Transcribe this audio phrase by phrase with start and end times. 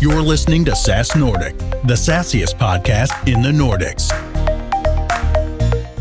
[0.00, 4.12] You're listening to SaaS Nordic, the sassiest podcast in the Nordics.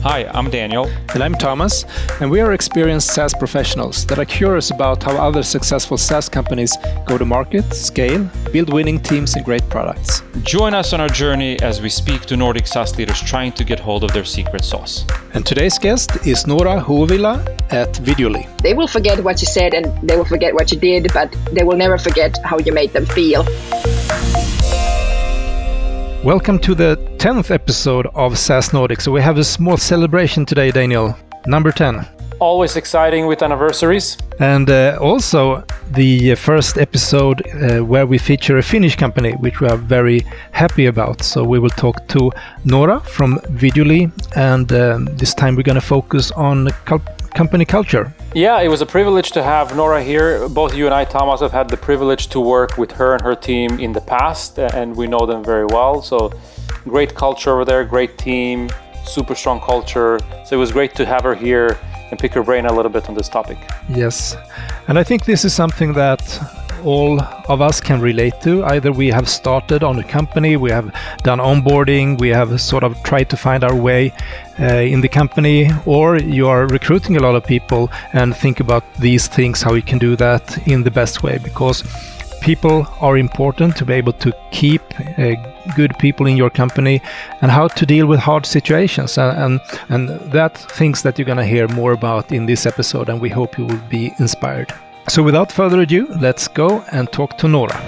[0.03, 0.85] Hi, I'm Daniel.
[1.15, 1.83] And I'm Thomas,
[2.21, 6.77] and we are experienced SaaS professionals that are curious about how other successful SaaS companies
[7.07, 10.21] go to market, scale, build winning teams, and great products.
[10.43, 13.79] Join us on our journey as we speak to Nordic SaaS leaders trying to get
[13.79, 15.05] hold of their secret sauce.
[15.33, 18.45] And today's guest is Nora Huovila at Videoly.
[18.59, 21.63] They will forget what you said and they will forget what you did, but they
[21.63, 23.43] will never forget how you made them feel.
[26.23, 29.01] Welcome to the 10th episode of SaaS Nordic.
[29.01, 31.15] So we have a small celebration today, Daniel.
[31.45, 32.05] Number 10.
[32.39, 34.17] Always exciting with anniversaries.
[34.39, 39.67] And uh, also the first episode uh, where we feature a Finnish company, which we
[39.67, 41.23] are very happy about.
[41.23, 42.31] So we will talk to
[42.65, 46.69] Nora from Videoly, and um, this time we're going to focus on
[47.37, 48.11] company culture.
[48.33, 50.49] Yeah, it was a privilege to have Nora here.
[50.49, 53.35] Both you and I, Thomas, have had the privilege to work with her and her
[53.35, 56.01] team in the past, and we know them very well.
[56.01, 56.33] So,
[56.83, 58.71] great culture over there, great team,
[59.05, 60.19] super strong culture.
[60.45, 61.77] So, it was great to have her here
[62.11, 63.57] and pick your brain a little bit on this topic.
[63.89, 64.35] Yes,
[64.87, 66.21] and I think this is something that
[66.83, 67.19] all
[67.49, 68.63] of us can relate to.
[68.65, 73.01] Either we have started on a company, we have done onboarding, we have sort of
[73.03, 74.13] tried to find our way
[74.59, 78.83] uh, in the company, or you are recruiting a lot of people and think about
[78.95, 81.83] these things, how you can do that in the best way because
[82.41, 85.35] people are important to be able to keep uh,
[85.75, 87.01] good people in your company
[87.41, 91.37] and how to deal with hard situations and and, and that things that you're going
[91.37, 94.73] to hear more about in this episode and we hope you will be inspired
[95.09, 97.79] so without further ado, let's go and talk to Nora.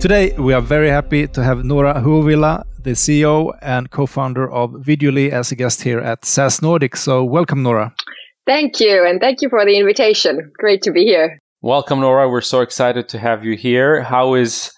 [0.00, 5.30] Today, we are very happy to have Nora Huovila, the CEO and co-founder of Videoly,
[5.30, 6.94] as a guest here at SaaS Nordic.
[6.96, 7.94] So welcome, Nora.
[8.46, 10.52] Thank you, and thank you for the invitation.
[10.58, 11.40] Great to be here.
[11.62, 12.28] Welcome, Nora.
[12.28, 14.02] We're so excited to have you here.
[14.02, 14.72] How is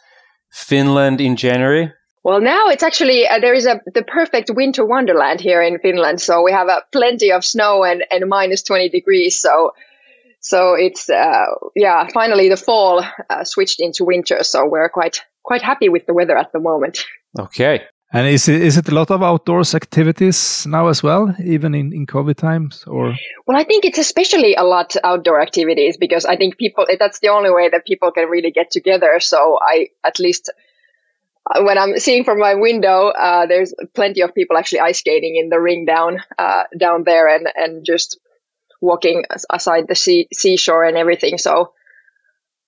[0.53, 1.93] Finland in January?
[2.23, 6.21] Well, now it's actually uh, there is a the perfect winter wonderland here in Finland.
[6.21, 9.41] So we have uh, plenty of snow and, and minus 20 degrees.
[9.41, 9.73] So
[10.41, 14.45] so it's uh, yeah, finally the fall uh, switched into winter.
[14.45, 17.05] So we're quite quite happy with the weather at the moment.
[17.39, 17.83] Okay.
[18.11, 21.93] And is it, is it a lot of outdoors activities now as well, even in,
[21.93, 22.85] in COVID times?
[22.87, 23.15] Or
[23.47, 27.29] well, I think it's especially a lot outdoor activities because I think people that's the
[27.29, 29.21] only way that people can really get together.
[29.21, 30.51] So I at least
[31.51, 35.37] uh, when I'm seeing from my window, uh, there's plenty of people actually ice skating
[35.37, 38.19] in the ring down uh, down there, and and just
[38.81, 41.37] walking aside the sea, seashore and everything.
[41.37, 41.73] So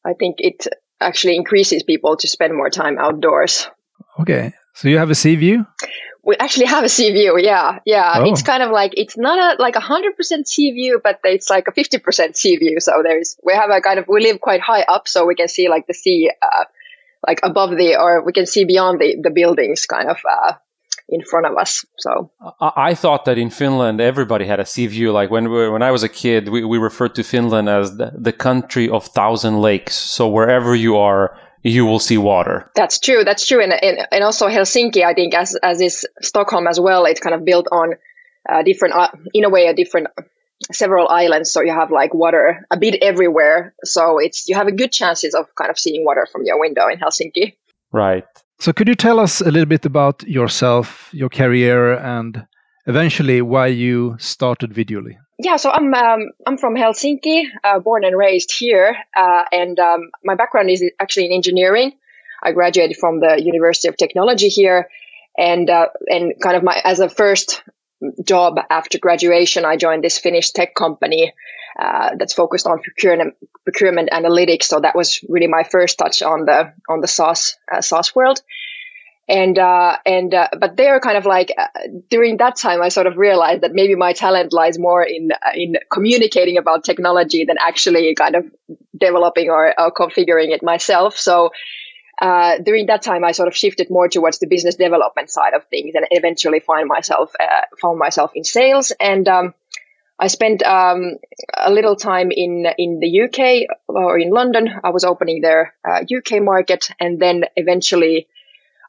[0.05, 0.67] I think it
[1.01, 3.69] actually increases people to spend more time outdoors.
[4.19, 4.53] Okay.
[4.75, 5.67] So you have a sea view?
[6.23, 7.39] We actually have a sea view.
[7.39, 7.79] Yeah.
[7.85, 8.15] Yeah.
[8.17, 8.31] Oh.
[8.31, 11.49] It's kind of like, it's not a, like a hundred percent sea view, but it's
[11.49, 12.79] like a 50% sea view.
[12.81, 15.09] So there's, we have a kind of, we live quite high up.
[15.09, 16.65] So we can see like the sea, uh,
[17.27, 20.53] like above the, or we can see beyond the, the buildings kind of, uh,
[21.11, 21.85] in front of us.
[21.99, 25.13] So I thought that in Finland everybody had a sea view.
[25.13, 28.13] Like when we, when I was a kid, we, we referred to Finland as the,
[28.17, 29.97] the country of thousand lakes.
[29.97, 32.71] So wherever you are, you will see water.
[32.75, 33.25] That's true.
[33.25, 33.63] That's true.
[33.63, 37.35] And, and, and also Helsinki, I think, as, as is Stockholm as well, it's kind
[37.35, 37.95] of built on
[38.49, 40.09] uh, different, uh, in a way, a different,
[40.73, 41.51] several islands.
[41.51, 43.75] So you have like water a bit everywhere.
[43.85, 46.89] So it's, you have a good chances of kind of seeing water from your window
[46.89, 47.57] in Helsinki.
[47.93, 48.25] Right.
[48.61, 52.47] So, could you tell us a little bit about yourself, your career, and
[52.87, 55.17] eventually why you started Videoly?
[55.43, 60.11] Yeah, so I'm um, I'm from Helsinki, uh, born and raised here, uh, and um,
[60.23, 61.93] my background is actually in engineering.
[62.43, 64.91] I graduated from the University of Technology here,
[65.39, 67.63] and uh, and kind of my as a first
[68.23, 71.33] job after graduation, I joined this Finnish tech company
[71.79, 73.35] uh, that's focused on procurement,
[73.65, 74.65] procurement analytics.
[74.65, 78.43] So that was really my first touch on the on the SaaS uh, SaaS world.
[79.31, 81.69] And uh, and uh, but they're kind of like uh,
[82.11, 85.77] during that time, I sort of realized that maybe my talent lies more in in
[85.89, 88.51] communicating about technology than actually kind of
[88.99, 91.17] developing or, or configuring it myself.
[91.17, 91.51] So
[92.21, 95.65] uh, during that time, I sort of shifted more towards the business development side of
[95.67, 98.93] things, and eventually find myself uh, found myself in sales.
[98.99, 99.55] And um,
[100.19, 101.19] I spent um,
[101.57, 104.69] a little time in in the UK or in London.
[104.83, 108.27] I was opening their uh, UK market, and then eventually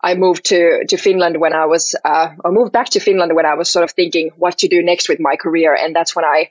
[0.03, 3.45] I moved to to Finland when I was uh, I moved back to Finland when
[3.45, 6.25] I was sort of thinking what to do next with my career, and that's when
[6.25, 6.49] I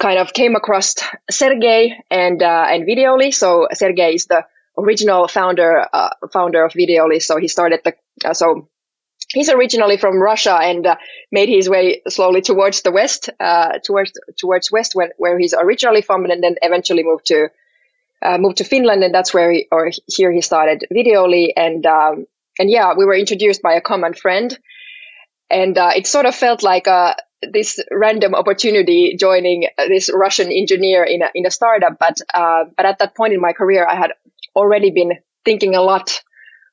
[0.00, 0.94] kind of came across
[1.30, 3.32] Sergey and uh, and Videoly.
[3.32, 4.44] So Sergey is the
[4.76, 7.22] original founder uh, founder of Videoly.
[7.22, 7.94] So he started the
[8.24, 8.68] uh, so
[9.32, 10.96] he's originally from Russia and uh,
[11.30, 16.02] made his way slowly towards the west, uh, towards towards west when, where he's originally
[16.02, 17.48] from, and then eventually moved to
[18.22, 22.26] uh, moved to Finland, and that's where he, or here he started Videoly, and um,
[22.58, 24.56] and yeah, we were introduced by a common friend,
[25.50, 27.14] and uh, it sort of felt like a uh,
[27.52, 31.98] this random opportunity joining this Russian engineer in a, in a startup.
[31.98, 34.12] But uh, but at that point in my career, I had
[34.54, 36.22] already been thinking a lot.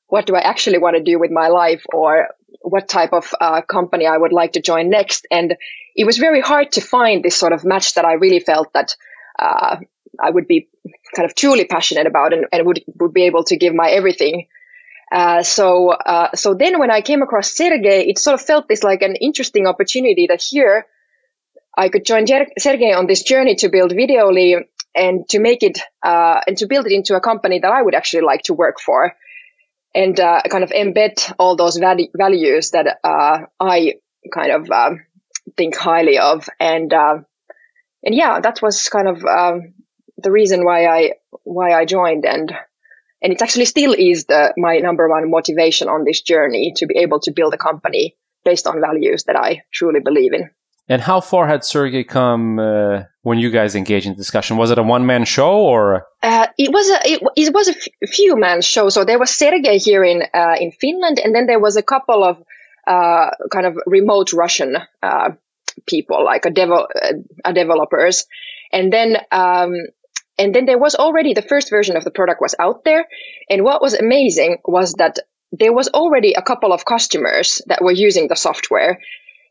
[0.06, 2.28] What do I actually want to do with my life, or
[2.62, 5.26] what type of uh, company I would like to join next?
[5.30, 5.56] And
[5.96, 8.96] it was very hard to find this sort of match that I really felt that
[9.38, 9.76] uh,
[10.22, 10.68] I would be
[11.16, 14.46] kind of truly passionate about and, and would would be able to give my everything.
[15.10, 18.82] Uh, so uh, so then when I came across Sergey, it sort of felt this
[18.82, 20.86] like an interesting opportunity that here
[21.76, 24.64] I could join Sergey on this journey to build Videoly
[24.94, 27.94] and to make it uh, and to build it into a company that I would
[27.94, 29.14] actually like to work for
[29.94, 33.94] and uh, kind of embed all those values that uh, I
[34.32, 35.04] kind of um,
[35.56, 36.48] think highly of.
[36.60, 37.18] And uh,
[38.02, 39.74] and yeah that was kind of um,
[40.18, 42.52] the reason why I why I joined and
[43.22, 46.98] and it actually still is the my number one motivation on this journey to be
[46.98, 50.50] able to build a company based on values that I truly believe in.
[50.88, 54.56] And how far had Sergey come uh, when you guys engaged in discussion?
[54.56, 56.06] Was it a one man show or?
[56.20, 58.88] Uh, it was a it, it was a f- few man show.
[58.88, 62.24] So there was Sergey here in uh, in Finland, and then there was a couple
[62.24, 62.42] of
[62.88, 65.30] uh, kind of remote Russian uh,
[65.86, 67.12] people, like a, devo- uh,
[67.44, 68.26] a developers,
[68.72, 69.74] and then um,
[70.40, 73.06] and then there was already the first version of the product was out there.
[73.50, 75.18] And what was amazing was that
[75.52, 79.00] there was already a couple of customers that were using the software.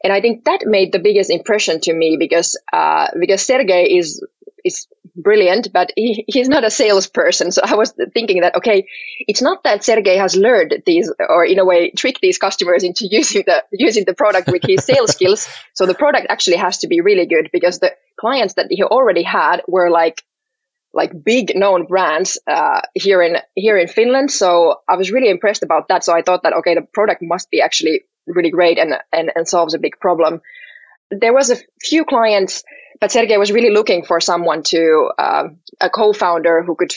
[0.03, 4.25] And I think that made the biggest impression to me because, uh, because Sergey is,
[4.65, 7.51] is brilliant, but he, he's not a salesperson.
[7.51, 8.88] So I was thinking that, okay,
[9.19, 13.06] it's not that Sergey has learned these or in a way tricked these customers into
[13.12, 15.47] using the, using the product with his sales skills.
[15.74, 19.24] So the product actually has to be really good because the clients that he already
[19.24, 20.24] had were like
[20.94, 24.31] like big known brands uh, here in here in Finland.
[24.31, 26.03] So I was really impressed about that.
[26.03, 29.47] So I thought that okay, the product must be actually really great and and, and
[29.47, 30.41] solves a big problem.
[31.12, 32.63] There was a few clients,
[33.00, 35.44] but Sergey was really looking for someone to uh,
[35.81, 36.94] a co-founder who could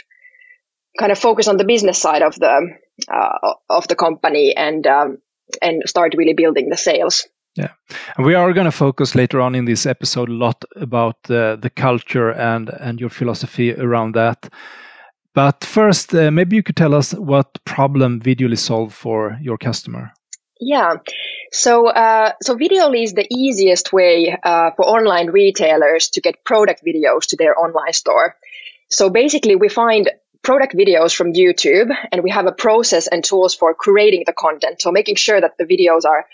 [0.99, 2.77] kind of focus on the business side of the
[3.09, 5.19] uh, of the company and um,
[5.61, 7.29] and start really building the sales.
[7.57, 7.73] Yeah,
[8.17, 11.57] and we are going to focus later on in this episode a lot about uh,
[11.57, 14.49] the culture and and your philosophy around that.
[15.35, 20.13] But first, uh, maybe you could tell us what problem Videoly solve for your customer.
[20.61, 20.97] Yeah,
[21.53, 26.83] so uh, so Videoly is the easiest way uh, for online retailers to get product
[26.85, 28.37] videos to their online store.
[28.89, 30.11] So basically, we find
[30.43, 34.81] product videos from YouTube, and we have a process and tools for creating the content.
[34.81, 36.27] So making sure that the videos are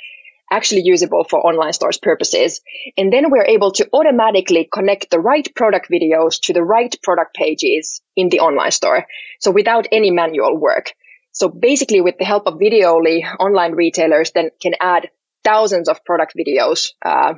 [0.50, 2.60] actually usable for online stores purposes.
[2.96, 7.34] And then we're able to automatically connect the right product videos to the right product
[7.34, 9.06] pages in the online store.
[9.40, 10.92] So without any manual work.
[11.32, 15.10] So basically with the help of Videoly, online retailers then can add
[15.44, 17.34] thousands of product videos uh,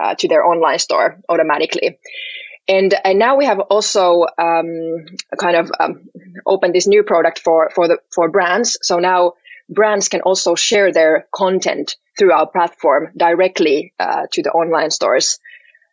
[0.00, 1.98] uh, to their online store automatically.
[2.66, 5.04] And, and now we have also um,
[5.38, 6.08] kind of um,
[6.46, 8.78] opened this new product for for the for brands.
[8.80, 9.34] So now
[9.68, 15.38] brands can also share their content through our platform directly uh, to the online stores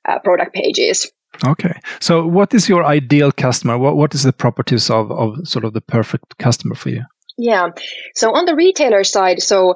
[0.07, 1.11] uh, product pages.
[1.45, 1.79] Okay.
[1.99, 3.77] So what is your ideal customer?
[3.77, 7.03] What what is the properties of, of sort of the perfect customer for you?
[7.37, 7.69] Yeah.
[8.15, 9.75] So on the retailer side, so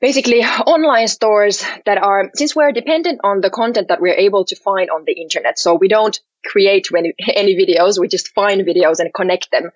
[0.00, 4.56] basically online stores that are since we're dependent on the content that we're able to
[4.56, 5.58] find on the internet.
[5.58, 9.70] So we don't create any, any videos, we just find videos and connect them.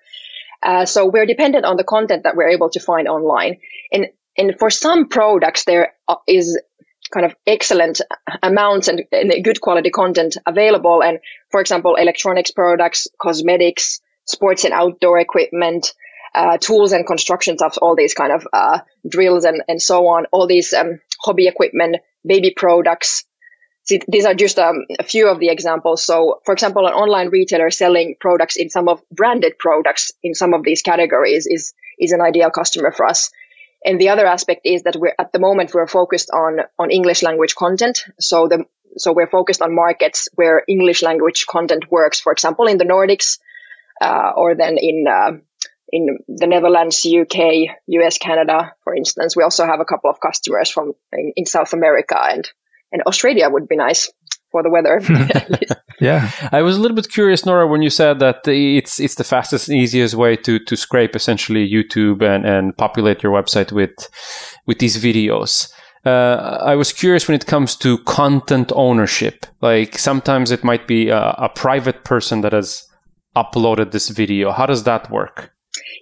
[0.63, 3.57] Uh, so we're dependent on the content that we're able to find online.
[3.91, 5.93] And, and for some products, there
[6.27, 6.59] is
[7.11, 8.01] kind of excellent
[8.41, 11.03] amounts and, and good quality content available.
[11.03, 15.93] And for example, electronics products, cosmetics, sports and outdoor equipment,
[16.33, 20.25] uh, tools and construction stuff, all these kind of uh, drills and, and so on,
[20.31, 23.25] all these um, hobby equipment, baby products,
[23.87, 26.03] These are just um, a few of the examples.
[26.03, 30.53] So, for example, an online retailer selling products in some of branded products in some
[30.53, 33.31] of these categories is is an ideal customer for us.
[33.83, 37.23] And the other aspect is that we're at the moment we're focused on on English
[37.23, 38.05] language content.
[38.19, 38.65] So the
[38.97, 42.19] so we're focused on markets where English language content works.
[42.19, 43.39] For example, in the Nordics,
[43.99, 45.31] uh, or then in uh,
[45.91, 49.35] in the Netherlands, UK, US, Canada, for instance.
[49.35, 52.49] We also have a couple of customers from in, in South America and
[52.91, 54.11] and Australia would be nice
[54.51, 55.01] for the weather.
[56.01, 59.23] yeah, I was a little bit curious, Nora, when you said that it's it's the
[59.23, 64.09] fastest and easiest way to to scrape essentially YouTube and and populate your website with
[64.67, 65.71] with these videos.
[66.03, 69.45] Uh, I was curious when it comes to content ownership.
[69.61, 72.87] Like sometimes it might be a, a private person that has
[73.35, 74.51] uploaded this video?
[74.51, 75.53] How does that work?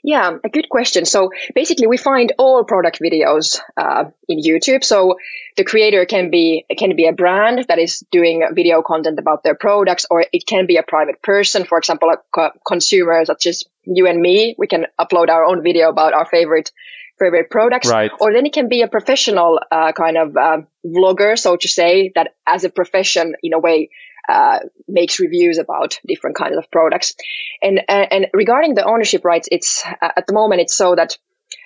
[0.04, 1.06] Yeah, a good question.
[1.06, 4.84] So basically, we find all product videos uh, in YouTube.
[4.84, 5.18] So
[5.58, 9.56] the creator can be can be a brand that is doing video content about their
[9.56, 13.64] products, or it can be a private person, for example, a co- consumer such as
[13.86, 14.56] you and me.
[14.58, 16.72] We can upload our own video about our favorite
[17.20, 18.12] favorite products, right.
[18.20, 22.12] or then it can be a professional uh, kind of uh, vlogger, so to say,
[22.16, 23.90] that as a profession, in a way,
[24.30, 27.16] uh, makes reviews about different kinds of products.
[27.62, 31.18] And uh, and regarding the ownership rights, it's uh, at the moment it's so that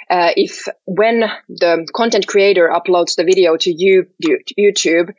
[0.10, 4.08] uh, if when the content creator uploads the video to, you,
[4.58, 5.14] YouTube,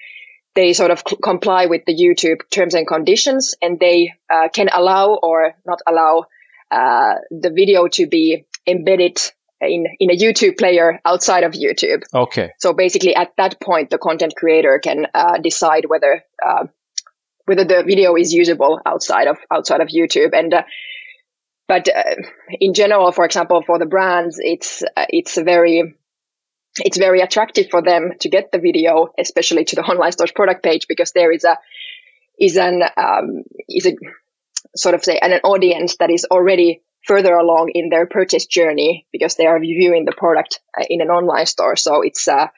[0.54, 4.68] they sort of cl- comply with the YouTube terms and conditions, and they uh, can
[4.72, 6.24] allow or not allow
[6.70, 9.18] uh, the video to be embedded
[9.60, 12.02] in in a YouTube player outside of YouTube.
[12.14, 12.52] Okay.
[12.58, 15.06] So basically, at that point, the content creator can
[15.42, 16.22] decide whether
[17.46, 20.30] whether the video is usable outside of outside of YouTube.
[20.32, 20.62] And uh,
[21.68, 22.16] but uh,
[22.60, 25.94] in general, for example, for the brands, it's uh, it's very
[26.78, 30.62] it's very attractive for them to get the video, especially to the online store's product
[30.62, 31.58] page, because there is a
[32.38, 33.94] is an um, is a
[34.76, 39.06] sort of say an, an audience that is already further along in their purchase journey
[39.12, 41.76] because they are viewing the product uh, in an online store.
[41.76, 42.48] So it's uh,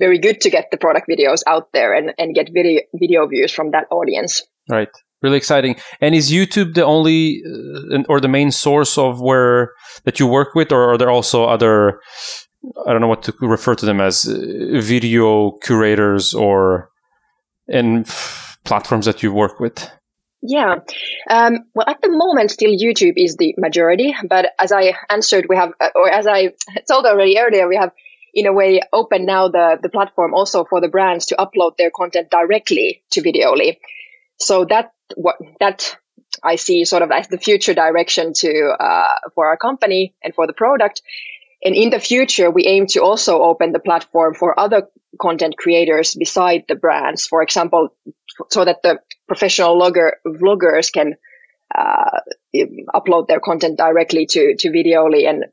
[0.00, 3.52] very good to get the product videos out there and, and get video video views
[3.52, 4.42] from that audience.
[4.68, 4.88] Right.
[5.22, 5.76] Really exciting.
[6.00, 9.72] And is YouTube the only uh, or the main source of where
[10.04, 12.00] that you work with, or are there also other?
[12.86, 16.90] I don't know what to refer to them as uh, video curators or
[17.68, 18.06] and
[18.64, 19.90] platforms that you work with.
[20.42, 20.76] Yeah.
[21.28, 24.14] Um, well, at the moment, still YouTube is the majority.
[24.26, 26.54] But as I answered, we have, uh, or as I
[26.88, 27.92] told already earlier, we have
[28.34, 31.90] in a way open now the, the platform also for the brands to upload their
[31.90, 33.78] content directly to Videoly.
[34.38, 35.96] So that what that
[36.42, 40.46] I see sort of as the future direction to uh, for our company and for
[40.46, 41.02] the product.
[41.62, 44.88] And in the future, we aim to also open the platform for other
[45.20, 47.26] content creators beside the brands.
[47.26, 47.90] For example,
[48.48, 51.16] so that the professional logger, vloggers can
[51.74, 52.20] uh,
[52.94, 55.44] upload their content directly to to Videoly and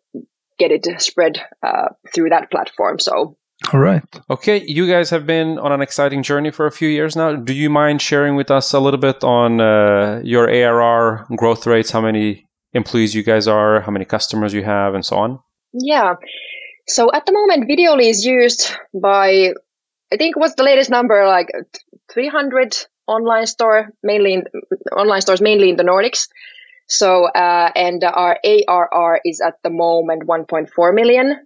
[0.58, 3.00] get it spread uh, through that platform.
[3.00, 3.38] So.
[3.74, 4.04] All right.
[4.30, 7.36] Okay, you guys have been on an exciting journey for a few years now.
[7.36, 11.90] Do you mind sharing with us a little bit on uh, your ARR growth rates?
[11.90, 13.82] How many employees you guys are?
[13.82, 15.40] How many customers you have, and so on?
[15.74, 16.16] Yeah.
[16.88, 19.54] So at the moment, Videoly is used by,
[20.14, 21.26] I think, what's the latest number?
[21.26, 21.50] Like
[22.14, 24.44] 300 online store, mainly in,
[24.96, 26.28] online stores, mainly in the Nordics.
[26.88, 31.46] So, uh, and our ARR is at the moment 1.4 million.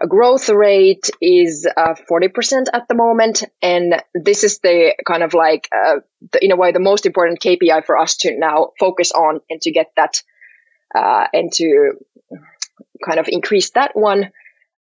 [0.00, 3.44] A growth rate is uh, 40% at the moment.
[3.60, 5.96] And this is the kind of like, uh,
[6.32, 9.60] the, in a way, the most important KPI for us to now focus on and
[9.60, 10.22] to get that,
[10.94, 11.92] uh, and to
[13.06, 14.30] kind of increase that one.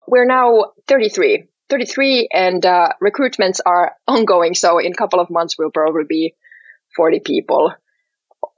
[0.09, 4.55] We're now 33, 33 and, uh, recruitments are ongoing.
[4.55, 6.35] So in a couple of months, we'll probably be
[6.97, 7.73] 40 people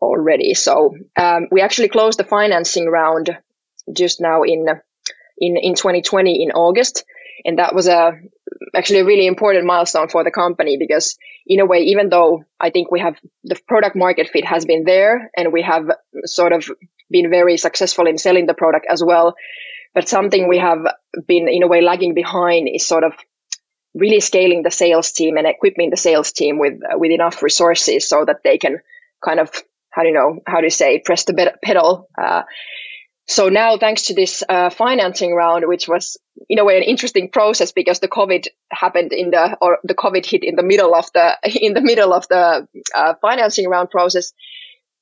[0.01, 0.55] already.
[0.55, 3.37] So um, we actually closed the financing round
[3.93, 4.67] just now in
[5.39, 7.05] in in 2020 in August,
[7.45, 8.13] and that was a
[8.75, 11.17] actually a really important milestone for the company because
[11.47, 14.85] in a way, even though I think we have the product market fit has been
[14.85, 15.91] there and we have
[16.25, 16.69] sort of
[17.11, 19.35] been very successful in selling the product as well,
[19.95, 20.87] but something we have
[21.27, 23.15] been in a way lagging behind is sort of
[23.95, 28.25] really scaling the sales team and equipping the sales team with with enough resources so
[28.25, 28.79] that they can
[29.25, 29.51] kind of
[29.91, 32.09] how do you know how to say press the pedal.
[32.21, 32.43] Uh,
[33.31, 36.19] so now, thanks to this uh, financing round, which was
[36.49, 40.27] in a way an interesting process because the COVID happened in the or the COVID
[40.27, 44.33] hit in the middle of the in the middle of the uh, financing round process.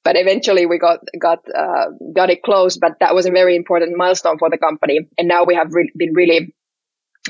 [0.04, 2.80] But eventually, we got got uh, got it closed.
[2.80, 5.92] But that was a very important milestone for the company, and now we have re-
[5.96, 6.54] been really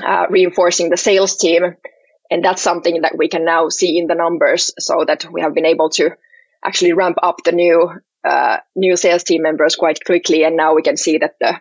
[0.05, 1.63] uh, reinforcing the sales team,
[2.29, 5.53] and that's something that we can now see in the numbers, so that we have
[5.53, 6.11] been able to
[6.63, 7.91] actually ramp up the new
[8.23, 11.59] uh, new sales team members quite quickly, and now we can see that the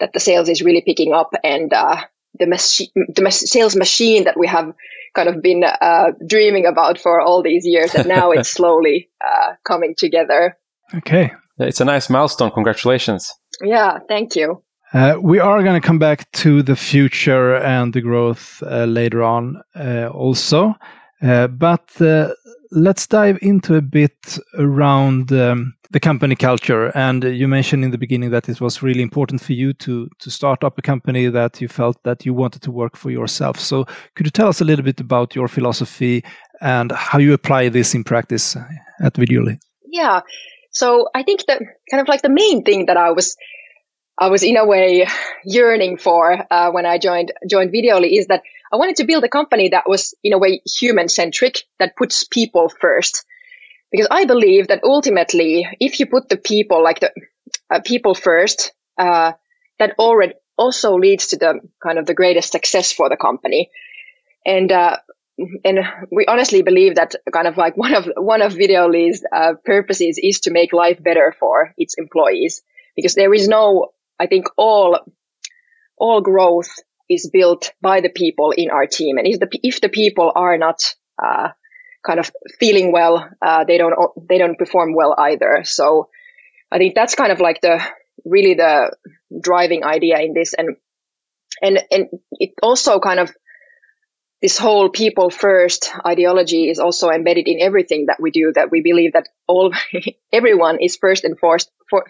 [0.00, 1.96] that the sales is really picking up, and uh,
[2.38, 4.72] the machine, the sales machine that we have
[5.14, 9.54] kind of been uh, dreaming about for all these years, and now it's slowly uh,
[9.64, 10.56] coming together.
[10.94, 12.50] Okay, it's a nice milestone.
[12.50, 13.32] Congratulations!
[13.60, 14.62] Yeah, thank you.
[14.92, 19.22] Uh, we are going to come back to the future and the growth uh, later
[19.22, 20.74] on, uh, also.
[21.22, 21.90] Uh, but
[22.72, 26.86] let's dive into a bit around um, the company culture.
[26.96, 30.30] And you mentioned in the beginning that it was really important for you to to
[30.30, 33.60] start up a company that you felt that you wanted to work for yourself.
[33.60, 36.24] So could you tell us a little bit about your philosophy
[36.60, 38.56] and how you apply this in practice
[39.00, 39.58] at Videoly?
[39.84, 40.22] Yeah.
[40.70, 41.60] So I think that
[41.90, 43.36] kind of like the main thing that I was
[44.18, 45.06] I was in a way
[45.44, 49.28] yearning for uh, when I joined joined Videoly is that I wanted to build a
[49.28, 53.24] company that was in a way human centric that puts people first.
[53.90, 57.12] Because I believe that ultimately if you put the people like the
[57.70, 59.32] uh, people first uh,
[59.78, 63.70] that already also leads to the kind of the greatest success for the company.
[64.46, 64.96] And uh,
[65.64, 70.18] and we honestly believe that kind of like one of one of Videoly's uh, purposes
[70.22, 72.62] is to make life better for its employees.
[72.96, 73.88] Because there is no
[74.18, 74.98] I think all
[75.98, 76.70] all growth
[77.12, 80.58] is built by the people in our team, and if the if the people are
[80.58, 81.48] not uh,
[82.04, 83.94] kind of feeling well, uh, they don't
[84.28, 85.62] they don't perform well either.
[85.64, 86.08] So
[86.70, 87.80] I think that's kind of like the
[88.24, 88.96] really the
[89.40, 90.76] driving idea in this, and
[91.60, 93.32] and and it also kind of
[94.42, 98.82] this whole people first ideology is also embedded in everything that we do that we
[98.82, 99.72] believe that all
[100.32, 101.58] everyone is first and for,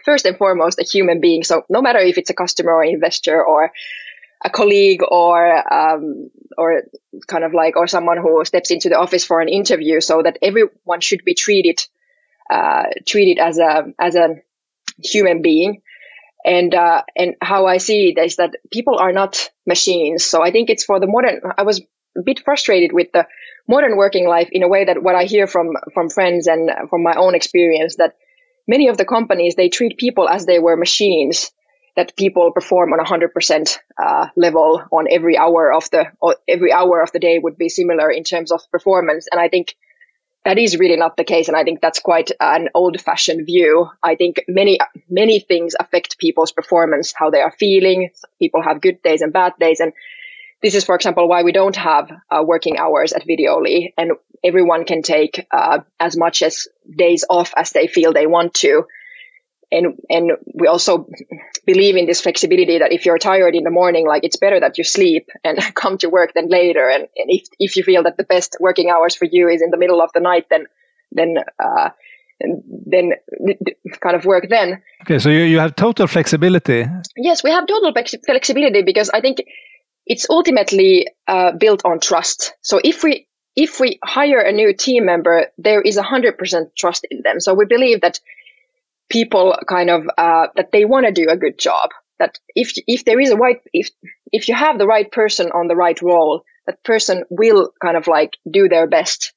[0.04, 1.44] first and foremost a human being.
[1.44, 3.70] So no matter if it's a customer or investor or
[4.44, 6.82] a colleague or um, or
[7.26, 10.38] kind of like or someone who steps into the office for an interview so that
[10.42, 11.84] everyone should be treated
[12.50, 14.36] uh, treated as a as a
[15.02, 15.82] human being
[16.44, 20.24] and uh, and how I see it is that people are not machines.
[20.24, 21.40] So I think it's for the modern.
[21.56, 21.80] I was
[22.16, 23.26] a bit frustrated with the
[23.68, 27.02] modern working life in a way that what I hear from from friends and from
[27.02, 28.16] my own experience that
[28.66, 31.52] many of the companies they treat people as they were machines
[31.96, 36.06] that people perform on a hundred percent uh, level on every hour of the
[36.48, 39.28] every hour of the day would be similar in terms of performance.
[39.30, 39.74] And I think
[40.44, 41.48] that is really not the case.
[41.48, 43.88] And I think that's quite an old fashioned view.
[44.02, 48.10] I think many many things affect people's performance how they are feeling.
[48.38, 49.80] People have good days and bad days.
[49.80, 49.92] And
[50.62, 54.12] this is, for example, why we don't have uh, working hours at Videoly, and
[54.44, 58.86] everyone can take uh, as much as days off as they feel they want to.
[59.72, 61.08] And and we also
[61.66, 64.76] believe in this flexibility that if you're tired in the morning, like it's better that
[64.78, 66.88] you sleep and come to work than later.
[66.88, 69.70] And, and if if you feel that the best working hours for you is in
[69.70, 70.66] the middle of the night, then
[71.10, 71.88] then uh,
[72.86, 73.12] then
[74.00, 74.82] kind of work then.
[75.02, 76.86] Okay, so you, you have total flexibility.
[77.16, 77.92] Yes, we have total
[78.26, 79.38] flexibility because I think
[80.06, 82.54] it's ultimately uh, built on trust.
[82.62, 86.70] So if we if we hire a new team member, there is a hundred percent
[86.76, 87.40] trust in them.
[87.40, 88.20] So we believe that
[89.08, 91.90] people kind of uh, that they want to do a good job.
[92.18, 93.90] That if if there is a right if
[94.32, 98.06] if you have the right person on the right role, that person will kind of
[98.06, 99.32] like do their best.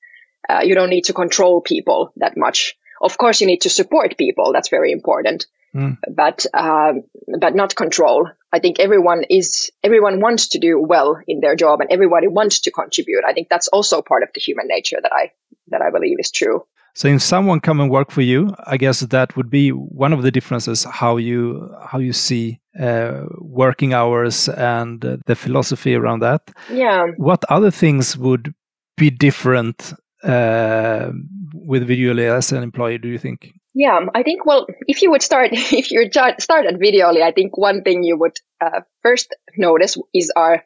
[0.47, 2.75] Uh, you don't need to control people that much.
[3.01, 4.53] Of course, you need to support people.
[4.53, 5.47] That's very important.
[5.75, 5.97] Mm.
[6.09, 7.03] But um,
[7.39, 8.29] but not control.
[8.53, 12.61] I think everyone is everyone wants to do well in their job, and everybody wants
[12.61, 13.25] to contribute.
[13.27, 15.31] I think that's also part of the human nature that I
[15.69, 16.65] that I believe is true.
[16.95, 20.23] So, if someone come and work for you, I guess that would be one of
[20.23, 26.21] the differences how you how you see uh, working hours and uh, the philosophy around
[26.21, 26.41] that.
[26.71, 27.07] Yeah.
[27.17, 28.53] What other things would
[28.97, 31.11] be different uh,
[31.53, 32.97] with Videoly as an employee?
[32.97, 33.53] Do you think?
[33.73, 37.57] Yeah, I think, well, if you would start, if you start at Videoly, I think
[37.57, 40.63] one thing you would uh, first notice is our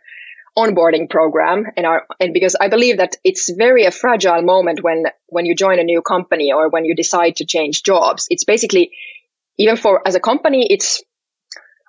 [0.59, 5.05] onboarding program and our, and because I believe that it's very a fragile moment when,
[5.27, 8.27] when you join a new company or when you decide to change jobs.
[8.29, 8.91] It's basically,
[9.57, 11.03] even for, as a company, it's,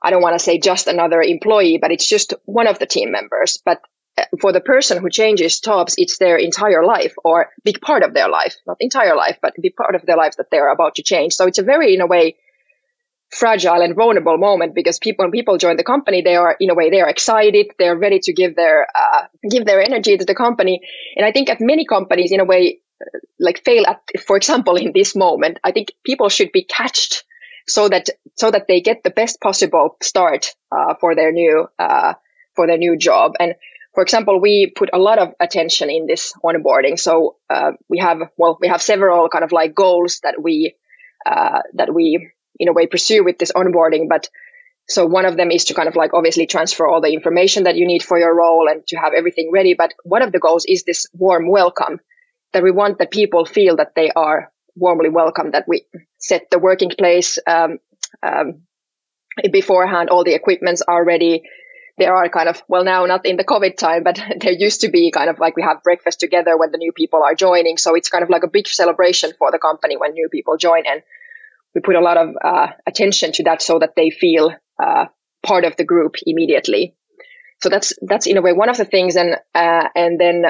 [0.03, 3.11] I don't want to say just another employee, but it's just one of the team
[3.11, 3.59] members.
[3.65, 3.81] But
[4.17, 8.15] eh, for the person who changes jobs, it's their entire life or big part of
[8.15, 11.03] their life, not entire life, but big part of their life that they're about to
[11.03, 11.35] change.
[11.35, 12.37] So it's a very, in a way,
[13.31, 16.75] fragile and vulnerable moment because people, when people join the company, they are, in a
[16.75, 17.67] way, they are excited.
[17.79, 20.81] They're ready to give their, uh, give their energy to the company.
[21.17, 22.81] And I think at many companies, in a way,
[23.39, 27.25] like fail at, for example, in this moment, I think people should be catched
[27.67, 32.15] so that, so that they get the best possible start, uh, for their new, uh,
[32.57, 33.35] for their new job.
[33.39, 33.55] And
[33.95, 36.99] for example, we put a lot of attention in this onboarding.
[36.99, 40.75] So uh, we have, well, we have several kind of like goals that we
[41.27, 44.09] uh, that we in a way pursue with this onboarding.
[44.09, 44.29] But
[44.89, 47.77] so one of them is to kind of like obviously transfer all the information that
[47.77, 49.75] you need for your role and to have everything ready.
[49.75, 52.01] But one of the goals is this warm welcome
[52.53, 55.53] that we want that people feel that they are warmly welcome.
[55.53, 55.87] That we
[56.19, 57.79] set the working place um,
[58.23, 58.63] um,
[59.51, 60.11] beforehand.
[60.11, 61.43] All the equipments are ready
[62.01, 64.89] there are kind of, well, now not in the COVID time, but there used to
[64.89, 67.77] be kind of like we have breakfast together when the new people are joining.
[67.77, 70.85] So it's kind of like a big celebration for the company when new people join.
[70.87, 71.03] And
[71.75, 75.07] we put a lot of uh, attention to that so that they feel uh,
[75.45, 76.95] part of the group immediately.
[77.63, 79.17] So that's, that's in a way one of the things.
[79.17, 80.47] And, uh, and then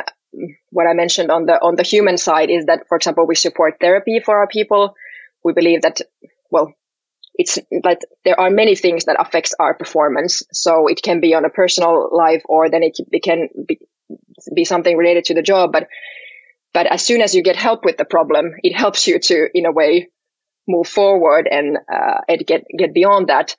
[0.71, 3.79] what I mentioned on the, on the human side is that, for example, we support
[3.81, 4.95] therapy for our people.
[5.43, 6.01] we believe that,
[6.51, 6.73] well,
[7.35, 10.43] it's that there are many things that affects our performance.
[10.53, 13.81] So it can be on a personal life or then it, it can be,
[14.55, 15.73] be something related to the job.
[15.73, 15.89] But,
[16.73, 19.67] but as soon as you get help with the problem, it helps you to, in
[19.67, 20.09] a way,
[20.67, 23.57] move forward and, uh, and get, get beyond that.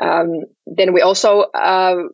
[0.00, 2.08] Um, then we also, uh,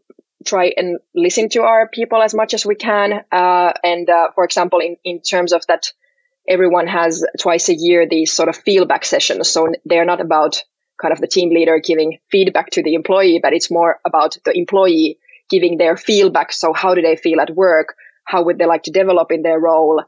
[0.45, 3.13] try and listen to our people as much as we can.
[3.31, 5.93] Uh, and, uh, for example, in, in terms of that,
[6.49, 9.49] everyone has twice a year these sort of feedback sessions.
[9.49, 10.63] So they're not about
[11.01, 14.57] kind of the team leader giving feedback to the employee, but it's more about the
[14.57, 16.53] employee giving their feedback.
[16.53, 17.95] So how do they feel at work?
[18.25, 20.03] How would they like to develop in their role?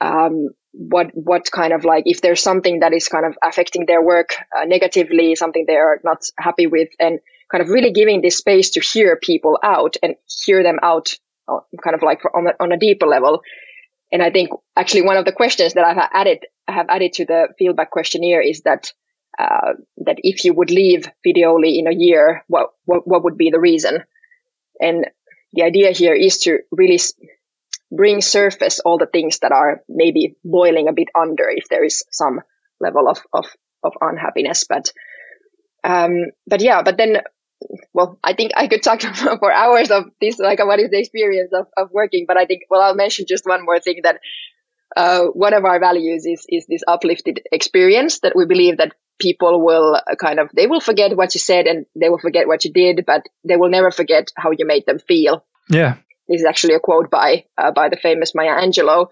[0.00, 4.00] Um, what what kind of like if there's something that is kind of affecting their
[4.00, 7.18] work uh, negatively, something they are not happy with, and
[7.50, 10.14] kind of really giving this space to hear people out and
[10.44, 11.14] hear them out,
[11.48, 13.42] uh, kind of like on a, on a deeper level.
[14.12, 17.24] And I think actually one of the questions that I've added I have added to
[17.24, 18.92] the feedback questionnaire is that
[19.38, 23.50] uh, that if you would leave Videoly in a year, what, what, what would be
[23.50, 24.02] the reason?
[24.80, 25.06] And
[25.52, 26.98] the idea here is to really
[27.90, 32.04] bring surface all the things that are maybe boiling a bit under if there is
[32.10, 32.40] some
[32.80, 33.46] level of, of,
[33.82, 34.64] of unhappiness.
[34.68, 34.92] But,
[35.84, 37.22] um, but yeah, but then,
[37.92, 39.00] well, I think I could talk
[39.40, 42.62] for hours of this, like what is the experience of, of working, but I think,
[42.70, 44.20] well, I'll mention just one more thing that,
[44.96, 49.64] uh, one of our values is, is this uplifted experience that we believe that people
[49.64, 52.64] will uh, kind of, they will forget what you said and they will forget what
[52.64, 55.44] you did, but they will never forget how you made them feel.
[55.68, 55.96] Yeah.
[56.28, 59.08] This is actually a quote by, uh, by the famous Maya Angelou.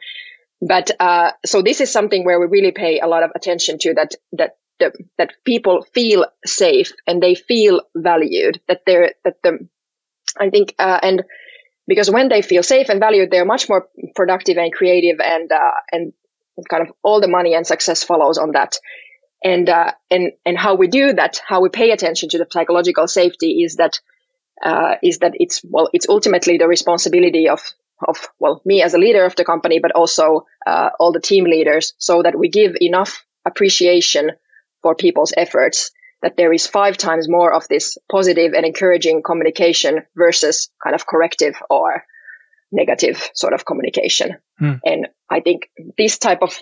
[0.61, 3.94] But, uh, so this is something where we really pay a lot of attention to
[3.94, 9.68] that, that, the, that people feel safe and they feel valued, that they're, that the,
[10.38, 11.24] I think, uh, and
[11.87, 15.72] because when they feel safe and valued, they're much more productive and creative and, uh,
[15.92, 16.12] and
[16.68, 18.76] kind of all the money and success follows on that
[19.44, 23.07] and uh, and and how we do that, how we pay attention to the psychological
[23.07, 24.00] safety is that
[24.62, 27.60] uh, is that it's well, it's ultimately the responsibility of
[28.06, 31.44] of well me as a leader of the company, but also uh, all the team
[31.44, 34.32] leaders, so that we give enough appreciation
[34.82, 35.90] for people's efforts.
[36.22, 41.06] That there is five times more of this positive and encouraging communication versus kind of
[41.06, 42.04] corrective or
[42.72, 44.36] negative sort of communication.
[44.58, 44.74] Hmm.
[44.84, 46.58] And I think this type of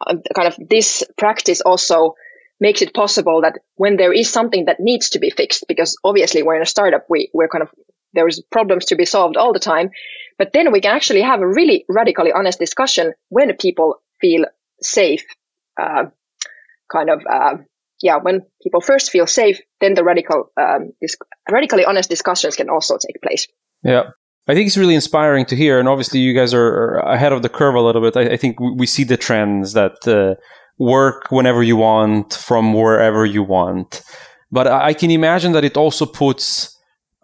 [0.00, 2.14] uh, kind of this practice also
[2.60, 6.42] makes it possible that when there is something that needs to be fixed, because obviously
[6.42, 7.70] we're in a startup, we, we're kind of,
[8.12, 9.90] there's problems to be solved all the time.
[10.38, 14.44] But then we can actually have a really radically honest discussion when people feel
[14.80, 15.24] safe,
[15.80, 16.04] uh,
[16.90, 17.56] kind of, uh,
[18.02, 20.92] yeah, when people first feel safe, then the radical, um,
[21.50, 23.48] radically honest discussions can also take place.
[23.82, 24.10] Yeah.
[24.48, 27.48] I think it's really inspiring to hear, and obviously you guys are ahead of the
[27.48, 28.16] curve a little bit.
[28.16, 30.40] I, I think we see the trends that uh,
[30.78, 34.02] work whenever you want from wherever you want,
[34.50, 36.72] but I can imagine that it also puts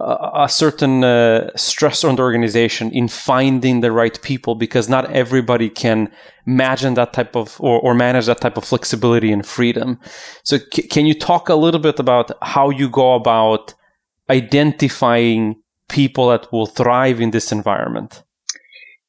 [0.01, 5.69] a, certain uh, stress on the organization in finding the right people because not everybody
[5.69, 6.11] can
[6.45, 10.01] imagine that type of or, or manage that type of flexibility and freedom.
[10.43, 13.75] So, c- can you talk a little bit about how you go about
[14.29, 15.62] identifying
[15.93, 18.25] people that will thrive in this environment.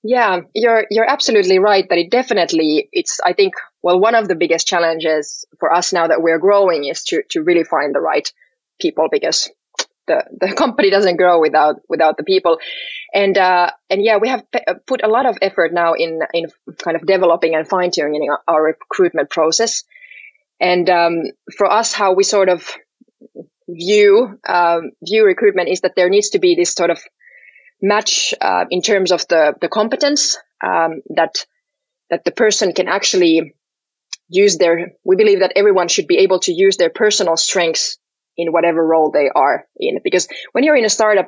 [0.03, 4.35] Yeah, you're you're absolutely right that it definitely it's I think well one of the
[4.35, 8.31] biggest challenges for us now that we're growing is to to really find the right
[8.79, 9.49] people because
[10.07, 12.59] the the company doesn't grow without without the people.
[13.13, 14.45] And uh, and yeah we have
[14.85, 18.63] put a lot of effort now in in kind of developing and fine tuning our
[18.63, 19.83] recruitment process.
[20.59, 21.23] And um,
[21.57, 22.71] for us how we sort of
[23.67, 27.01] view um, view recruitment is that there needs to be this sort of
[27.81, 31.45] match uh, in terms of the the competence um, that
[32.09, 33.55] that the person can actually
[34.33, 34.93] use their.
[35.03, 37.97] We believe that everyone should be able to use their personal strengths
[38.35, 41.27] in whatever role they are in, because when you're in a startup,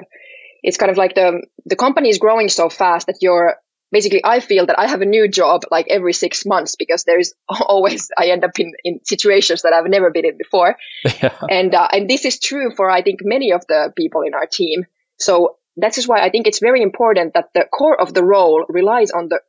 [0.63, 3.55] it's kind of like the the company is growing so fast that you're
[3.91, 7.33] basically I feel that I have a new job like every six months because there's
[7.49, 10.75] always I end up in, in situations that I've never been in before.
[11.21, 11.37] Yeah.
[11.49, 14.47] And uh, and this is true for I think many of the people in our
[14.47, 14.85] team.
[15.17, 18.65] So that is why I think it's very important that the core of the role
[18.67, 19.39] relies on the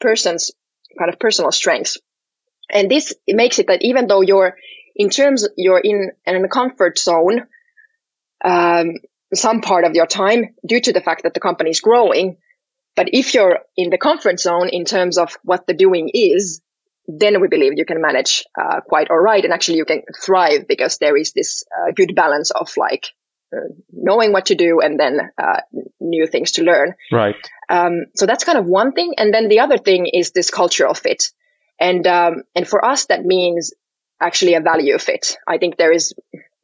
[0.00, 0.50] person's
[0.98, 1.98] kind of personal strengths.
[2.70, 4.56] And this makes it that even though you're
[4.96, 7.46] in terms you're in, in a comfort zone
[8.44, 8.92] um,
[9.32, 12.36] some part of your time due to the fact that the company is growing,
[12.96, 16.60] but if you're in the comfort zone in terms of what the doing is,
[17.06, 19.44] then we believe you can manage uh, quite all right.
[19.44, 23.06] And actually you can thrive because there is this uh, good balance of like
[23.52, 25.60] uh, knowing what to do and then uh,
[26.00, 26.94] new things to learn.
[27.12, 27.36] Right.
[27.68, 29.14] Um, so that's kind of one thing.
[29.18, 31.30] And then the other thing is this cultural fit.
[31.80, 33.72] And, um, and for us, that means
[34.20, 35.36] actually a value fit.
[35.46, 36.14] I think there is,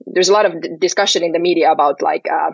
[0.07, 2.53] there's a lot of discussion in the media about like, uh,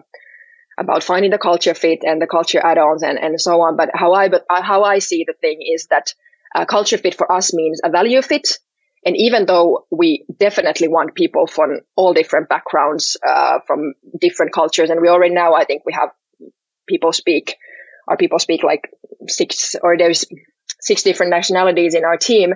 [0.79, 3.77] about finding the culture fit and the culture add-ons and, and so on.
[3.77, 6.15] But how I, but uh, how I see the thing is that
[6.55, 8.59] a culture fit for us means a value fit.
[9.05, 14.91] And even though we definitely want people from all different backgrounds, uh, from different cultures,
[14.91, 16.11] and we already now, I think we have
[16.89, 17.57] people speak,
[18.09, 18.91] our people speak like
[19.29, 20.27] six, or there's
[20.87, 22.55] six different nationalities in our team.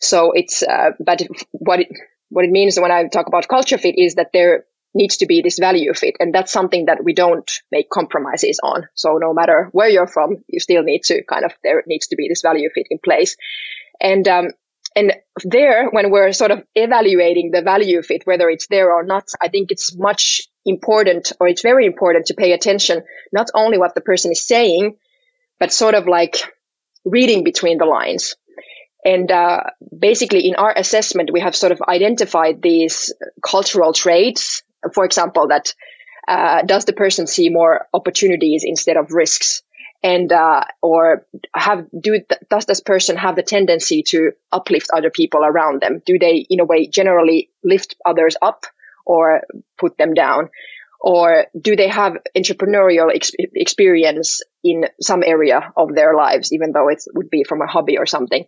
[0.00, 1.88] So it's, uh, but what it,
[2.28, 5.42] what it means when I talk about culture fit is that there needs to be
[5.42, 6.16] this value fit.
[6.20, 8.88] And that's something that we don't make compromises on.
[8.94, 12.16] So no matter where you're from, you still need to kind of, there needs to
[12.16, 13.36] be this value fit in place.
[14.00, 14.46] And, um,
[14.96, 15.14] and
[15.44, 19.48] there, when we're sort of evaluating the value fit, whether it's there or not, I
[19.48, 24.00] think it's much important or it's very important to pay attention, not only what the
[24.00, 24.96] person is saying,
[25.58, 26.36] but sort of like
[27.04, 28.36] reading between the lines.
[29.04, 29.64] And uh,
[29.96, 33.12] basically, in our assessment, we have sort of identified these
[33.42, 34.62] cultural traits
[34.92, 35.74] for example, that
[36.26, 39.62] uh, does the person see more opportunities instead of risks?
[40.02, 45.40] And uh, or have do does this person have the tendency to uplift other people
[45.42, 46.02] around them?
[46.04, 48.66] Do they, in a way, generally lift others up
[49.06, 49.42] or
[49.78, 50.50] put them down?
[51.06, 56.88] Or do they have entrepreneurial ex- experience in some area of their lives, even though
[56.88, 58.46] it would be from a hobby or something?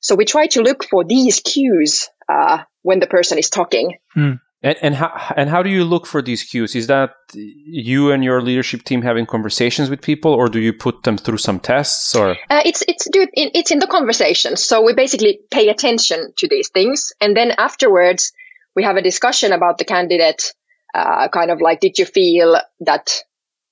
[0.00, 3.98] So we try to look for these cues uh, when the person is talking.
[4.16, 4.40] Mm.
[4.62, 6.74] And, and how and how do you look for these cues?
[6.74, 11.02] Is that you and your leadership team having conversations with people, or do you put
[11.02, 12.16] them through some tests?
[12.16, 14.64] Or uh, it's it's dude, it's in the conversations.
[14.64, 18.32] So we basically pay attention to these things, and then afterwards
[18.74, 20.54] we have a discussion about the candidate.
[20.94, 23.22] Uh, kind of like, did you feel that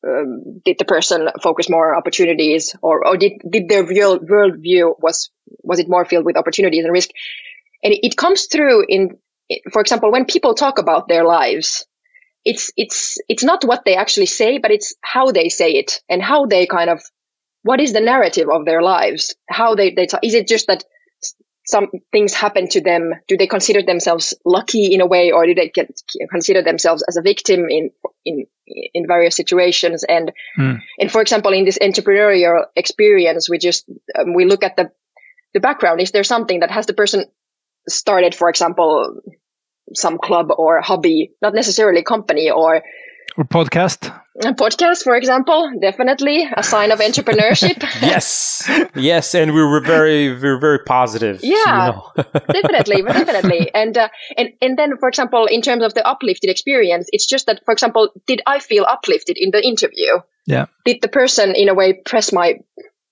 [0.07, 4.94] um, did the person focus more on opportunities, or or did did their real worldview
[4.98, 5.31] was
[5.62, 7.11] was it more filled with opportunities and risk?
[7.83, 9.18] And it, it comes through in
[9.70, 11.87] for example, when people talk about their lives,
[12.44, 16.22] it's, it's, it's not what they actually say, but it's how they say it and
[16.22, 17.02] how they kind of,
[17.62, 19.35] what is the narrative of their lives?
[19.48, 20.20] How they, they talk.
[20.22, 20.85] Is it just that
[21.66, 23.12] some things happen to them?
[23.26, 25.90] Do they consider themselves lucky in a way, or do they get,
[26.31, 27.90] consider themselves as a victim in,
[28.24, 28.46] in,
[28.94, 30.05] in various situations?
[30.05, 30.79] And, mm.
[30.98, 33.85] and for example, in this entrepreneurial experience, we just,
[34.16, 34.90] um, we look at the,
[35.55, 36.00] the background.
[36.00, 37.26] Is there something that has the person
[37.88, 39.20] started, for example,
[39.94, 42.83] some club or hobby, not necessarily company or
[43.37, 44.12] or podcast.
[44.44, 47.81] A podcast, for example, definitely a sign of entrepreneurship.
[48.03, 51.40] yes, yes, and we were very, we were very positive.
[51.42, 52.40] Yeah, so you know.
[52.53, 57.09] definitely, definitely, and uh, and and then, for example, in terms of the uplifted experience,
[57.12, 60.18] it's just that, for example, did I feel uplifted in the interview?
[60.46, 60.66] Yeah.
[60.85, 62.61] Did the person, in a way, press my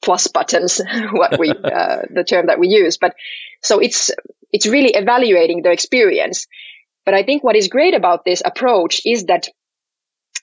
[0.02, 0.78] plus buttons?
[1.12, 3.14] what we, uh, the term that we use, but
[3.62, 4.10] so it's
[4.52, 6.46] it's really evaluating the experience.
[7.06, 9.48] But I think what is great about this approach is that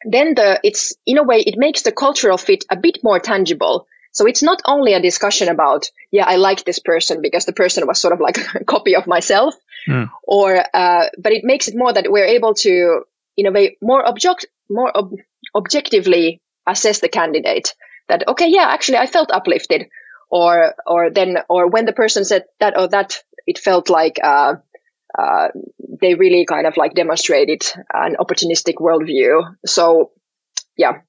[0.06, 3.88] then the, it's in a way, it makes the cultural fit a bit more tangible.
[4.12, 7.88] So it's not only a discussion about, yeah, I like this person because the person
[7.88, 9.56] was sort of like a copy of myself
[9.88, 10.10] mm.
[10.24, 13.04] or, uh, but it makes it more that we're able to,
[13.38, 15.16] in a way, more object, more ob-
[15.56, 17.74] objectively assess the candidate
[18.10, 19.88] that, okay, yeah, actually I felt uplifted
[20.30, 24.56] or, or then, or when the person said that, or that it felt like uh,
[25.17, 25.50] uh,
[26.02, 29.56] they really kind of like demonstrated an opportunistic worldview.
[29.65, 30.12] So,
[30.78, 31.02] yeah.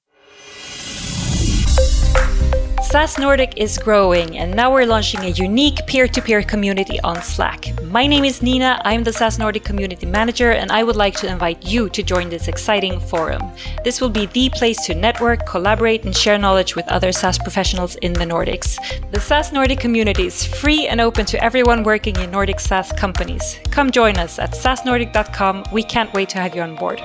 [2.93, 7.19] SaaS Nordic is growing, and now we're launching a unique peer to peer community on
[7.23, 7.73] Slack.
[7.85, 11.27] My name is Nina, I'm the SaaS Nordic Community Manager, and I would like to
[11.27, 13.41] invite you to join this exciting forum.
[13.83, 17.95] This will be the place to network, collaborate, and share knowledge with other SaaS professionals
[18.03, 18.77] in the Nordics.
[19.09, 23.57] The SaaS Nordic community is free and open to everyone working in Nordic SaaS companies.
[23.71, 25.63] Come join us at sasnordic.com.
[25.71, 27.01] We can't wait to have you on board.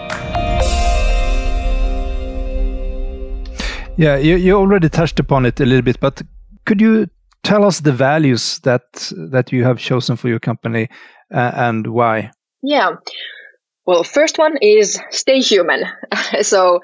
[3.98, 6.22] Yeah, you, you already touched upon it a little bit, but
[6.64, 7.08] could you
[7.42, 10.88] tell us the values that that you have chosen for your company
[11.34, 12.30] uh, and why?
[12.62, 12.90] Yeah.
[13.86, 15.82] Well, first one is stay human.
[16.42, 16.78] so,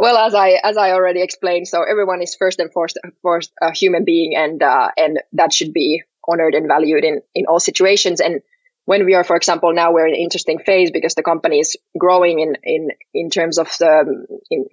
[0.00, 4.06] well, as I as I already explained, so everyone is first and foremost, a human
[4.06, 8.22] being, and uh, and that should be honored and valued in in all situations.
[8.22, 8.40] And
[8.86, 11.76] when we are, for example, now we're in an interesting phase because the company is
[11.98, 14.64] growing in in in terms of the in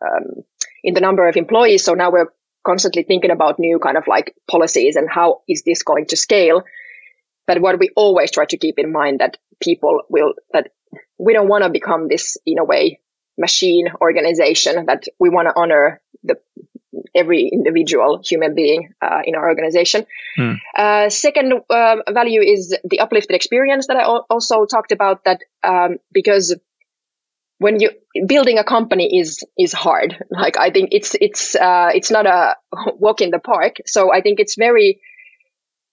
[0.00, 0.44] um,
[0.82, 1.84] in the number of employees.
[1.84, 2.32] So now we're
[2.64, 6.62] constantly thinking about new kind of like policies and how is this going to scale.
[7.46, 10.70] But what we always try to keep in mind that people will, that
[11.18, 13.00] we don't want to become this in a way
[13.38, 16.36] machine organization that we want to honor the
[17.14, 20.06] every individual human being uh, in our organization.
[20.36, 20.52] Hmm.
[20.76, 25.24] Uh, second uh, value is the uplifted experience that I al- also talked about.
[25.24, 26.54] That um, because
[27.62, 27.90] when you
[28.26, 30.16] building a company is is hard.
[30.30, 32.56] Like I think it's it's uh, it's not a
[32.98, 33.76] walk in the park.
[33.86, 35.00] So I think it's very,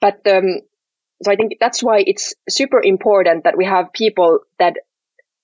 [0.02, 0.62] but um,
[1.24, 4.76] so I think that's why it's super important that we have people that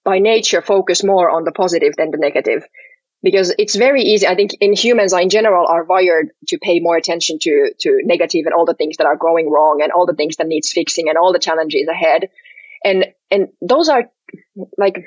[0.03, 2.63] by nature focus more on the positive than the negative
[3.25, 4.27] because it's very easy.
[4.27, 8.45] I think in humans in general are wired to pay more attention to, to negative
[8.45, 11.09] and all the things that are going wrong and all the things that needs fixing
[11.09, 12.29] and all the challenges ahead.
[12.83, 14.03] And, and those are
[14.77, 15.03] like,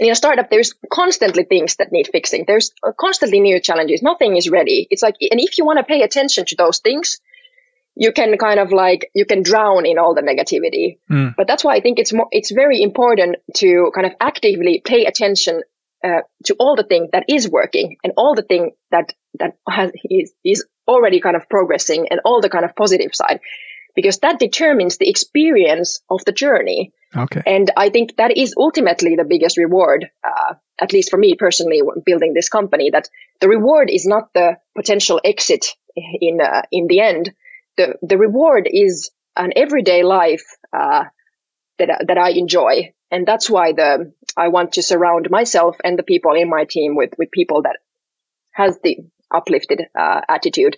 [0.00, 2.44] in a startup, there's constantly things that need fixing.
[2.46, 4.02] There's constantly new challenges.
[4.02, 4.88] Nothing is ready.
[4.90, 7.20] It's like, and if you want to pay attention to those things,
[7.96, 11.34] you can kind of like you can drown in all the negativity Mm.
[11.36, 15.04] but that's why i think it's more it's very important to kind of actively pay
[15.04, 15.62] attention
[16.02, 19.92] uh, to all the thing that is working and all the thing that that has
[20.04, 23.40] is, is already kind of progressing and all the kind of positive side
[23.94, 27.42] because that determines the experience of the journey Okay.
[27.46, 31.80] and I think that is ultimately the biggest reward, uh, at least for me personally,
[32.04, 33.08] building this company, that
[33.40, 37.32] the reward is not the potential exit in, uh, in the end.
[37.76, 41.04] The, the reward is an everyday life, uh,
[41.78, 42.92] that, that I enjoy.
[43.10, 46.96] And that's why the, I want to surround myself and the people in my team
[46.96, 47.76] with, with people that
[48.52, 48.98] has the
[49.32, 50.76] uplifted, uh, attitude.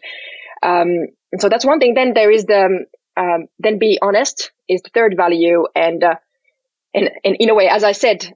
[0.63, 1.07] Um,
[1.39, 1.95] so that's one thing.
[1.95, 2.85] Then there is the,
[3.17, 5.67] um, then be honest is the third value.
[5.75, 6.17] And, uh,
[6.95, 8.35] and, and in a way, as I said,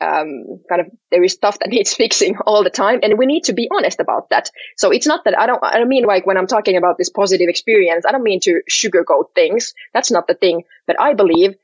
[0.00, 3.44] um, kind of there is stuff that needs fixing all the time, and we need
[3.44, 4.50] to be honest about that.
[4.76, 7.10] So it's not that I don't I don't mean like when I'm talking about this
[7.10, 9.74] positive experience, I don't mean to sugarcoat things.
[9.92, 10.64] That's not the thing.
[10.86, 11.54] But I believe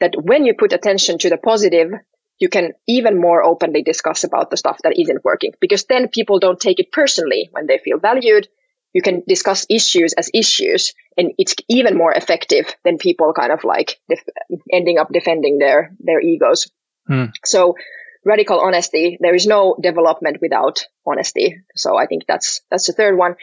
[0.00, 1.92] that when you put attention to the positive,
[2.38, 6.38] you can even more openly discuss about the stuff that isn't working, because then people
[6.38, 8.48] don't take it personally when they feel valued.
[8.96, 13.62] You can discuss issues as issues, and it's even more effective than people kind of
[13.62, 14.32] like def-
[14.78, 16.60] ending up defending their their egos.
[17.06, 17.26] Hmm.
[17.44, 17.74] So
[18.24, 19.18] radical honesty.
[19.20, 21.46] There is no development without honesty.
[21.74, 23.36] So I think that's that's the third one.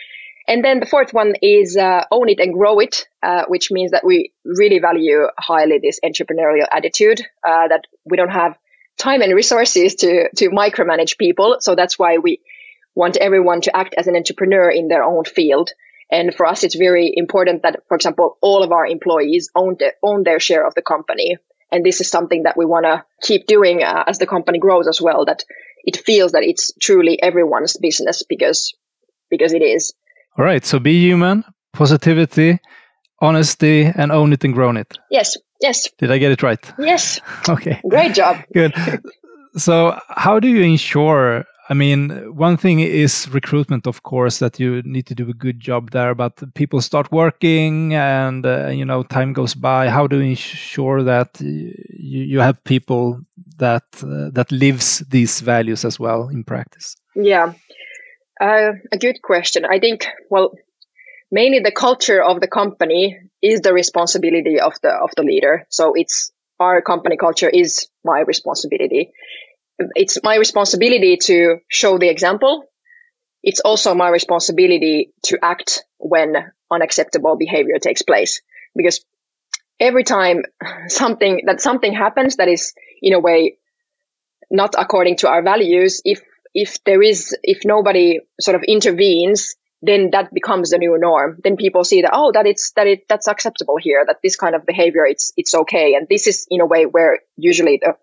[0.48, 3.92] And then the fourth one is uh, own it and grow it, uh, which means
[3.92, 7.22] that we really value highly this entrepreneurial attitude.
[7.48, 8.58] Uh, that we don't have
[8.98, 11.58] time and resources to to micromanage people.
[11.60, 12.40] So that's why we
[12.96, 15.72] want everyone to act as an entrepreneur in their own field.
[16.12, 19.94] And for us, it's very important that, for example, all of our employees own, the,
[20.04, 21.38] own their share of the company.
[21.72, 24.88] And this is something that we want to keep doing uh, as the company grows
[24.88, 25.44] as well, that
[25.84, 28.76] it feels that it's truly everyone's business because,
[29.32, 29.94] because it is.
[30.38, 30.64] All right.
[30.64, 32.60] So be human, positivity,
[33.20, 34.98] honesty, and own it and grow it.
[35.10, 35.38] Yes.
[35.60, 35.90] Yes.
[35.98, 36.74] Did I get it right?
[36.78, 37.22] Yes.
[37.50, 37.82] Okay.
[37.90, 38.38] Great job.
[38.54, 38.74] Good.
[39.56, 41.46] So, how do you ensure?
[41.70, 45.60] I mean, one thing is recruitment, of course, that you need to do a good
[45.60, 46.14] job there.
[46.14, 49.90] But people start working, and uh, you know, time goes by.
[49.90, 53.22] How do you ensure that you, you have people
[53.58, 56.96] that uh, that lives these values as well in practice?
[57.16, 57.54] Yeah.
[58.42, 59.64] Uh, a good question.
[59.64, 60.52] I think, well,
[61.32, 65.66] mainly the culture of the company is the responsibility of the of the leader.
[65.70, 69.12] So it's our company culture is my responsibility.
[69.96, 72.64] It's my responsibility to show the example.
[73.42, 76.36] It's also my responsibility to act when
[76.72, 78.42] unacceptable behavior takes place
[78.76, 79.04] because
[79.80, 80.44] every time
[80.88, 83.58] something that something happens that is in a way
[84.50, 86.22] not according to our values, if
[86.54, 91.40] if there is if nobody sort of intervenes, then that becomes the new norm.
[91.44, 94.56] Then people see that oh that it's that it that's acceptable here, that this kind
[94.56, 95.96] of behavior it's it's okay.
[95.96, 97.96] And this is in a way where usually the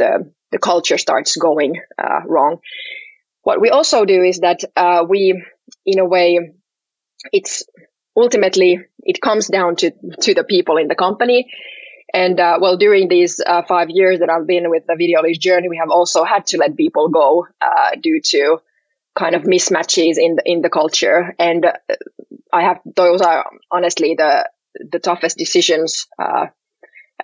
[0.00, 2.58] the the culture starts going uh, wrong.
[3.42, 5.42] What we also do is that uh, we,
[5.86, 6.52] in a way,
[7.32, 7.64] it's
[8.16, 11.50] ultimately it comes down to to the people in the company.
[12.12, 15.38] And uh, well, during these uh, five years that I've been with the Video Videoly's
[15.38, 18.58] journey, we have also had to let people go uh, due to
[19.14, 21.34] kind of mismatches in the in the culture.
[21.38, 21.72] And uh,
[22.52, 26.46] I have those are honestly the the toughest decisions uh,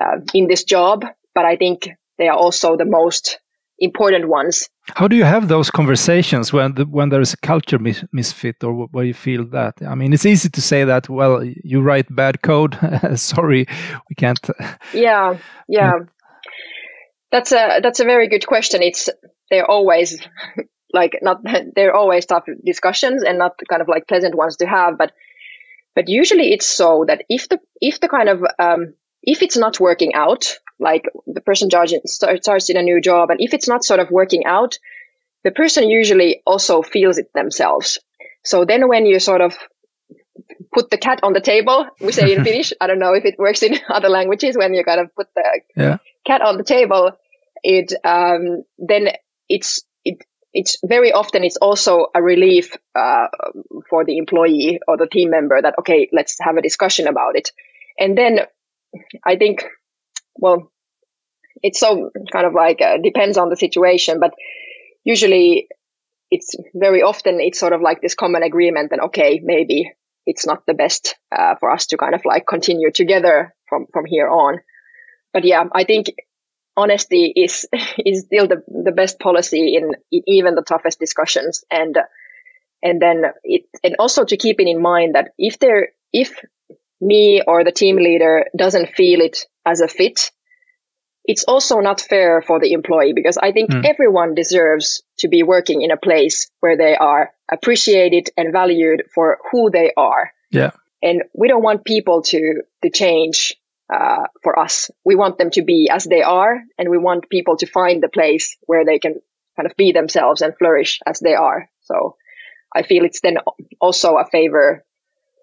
[0.01, 1.05] uh, in this job.
[1.35, 1.89] But I think
[2.19, 3.39] they are also the most
[3.79, 4.69] important ones.
[4.95, 8.63] How do you have those conversations when the, when there is a culture mis misfit
[8.65, 9.75] or where you feel that?
[9.87, 11.09] I mean, it's easy to say that.
[11.09, 12.79] Well, you write bad code.
[13.15, 13.67] Sorry,
[14.09, 14.39] we can't.
[14.95, 15.39] Yeah,
[15.69, 15.93] yeah.
[17.33, 18.83] That's a that's a very good question.
[18.83, 19.11] It's
[19.51, 20.19] they're always
[20.93, 21.41] like not
[21.75, 25.13] they're always tough discussions and not kind of like pleasant ones to have, but
[25.95, 29.81] but usually it's so that if the if the kind of um, if it's not
[29.81, 34.01] working out, like the person starts in a new job, and if it's not sort
[34.01, 34.79] of working out,
[35.45, 37.99] the person usually also feels it themselves.
[38.45, 39.57] So then when you sort of
[40.73, 43.39] put the cat on the table, we say in Finnish, I don't know if it
[43.39, 45.99] works in other languages when you kind of put the yeah.
[46.27, 47.13] cat on the table,
[47.63, 49.09] it, um, then
[49.49, 50.19] it's, it,
[50.53, 53.27] it's very often it's also a relief uh,
[53.91, 57.51] for the employee or the team member that okay let's have a discussion about it
[57.99, 58.41] and then
[59.23, 59.65] i think
[60.39, 60.71] well
[61.63, 64.35] it's so kind of like uh, depends on the situation but
[65.05, 65.69] usually
[66.31, 69.93] it's very often it's sort of like this common agreement and okay maybe
[70.27, 74.05] it's not the best uh, for us to kind of like continue together from from
[74.05, 74.59] here on.
[75.33, 76.07] But yeah i think
[76.77, 77.67] honesty is
[78.05, 81.65] is still the, the best policy in, in even the toughest discussions.
[81.71, 81.97] And
[82.83, 86.39] and then it and also to keep it in mind that if there if
[87.01, 90.31] me or the team leader doesn't feel it as a fit
[91.29, 93.85] it's also not fair for the employee because i think mm.
[93.85, 99.39] everyone deserves to be working in a place where they are appreciated and valued for
[99.51, 100.71] who they are yeah
[101.03, 103.57] and we don't want people to to change
[103.93, 104.91] uh, for us.
[105.05, 108.09] We want them to be as they are, and we want people to find the
[108.09, 109.21] place where they can
[109.57, 111.71] kind of be themselves and flourish as they are.
[111.83, 112.17] So
[112.75, 113.39] I feel it's then
[113.81, 114.85] also a favor,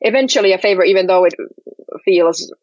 [0.04, 1.34] eventually a favor, even though it
[2.06, 2.54] feels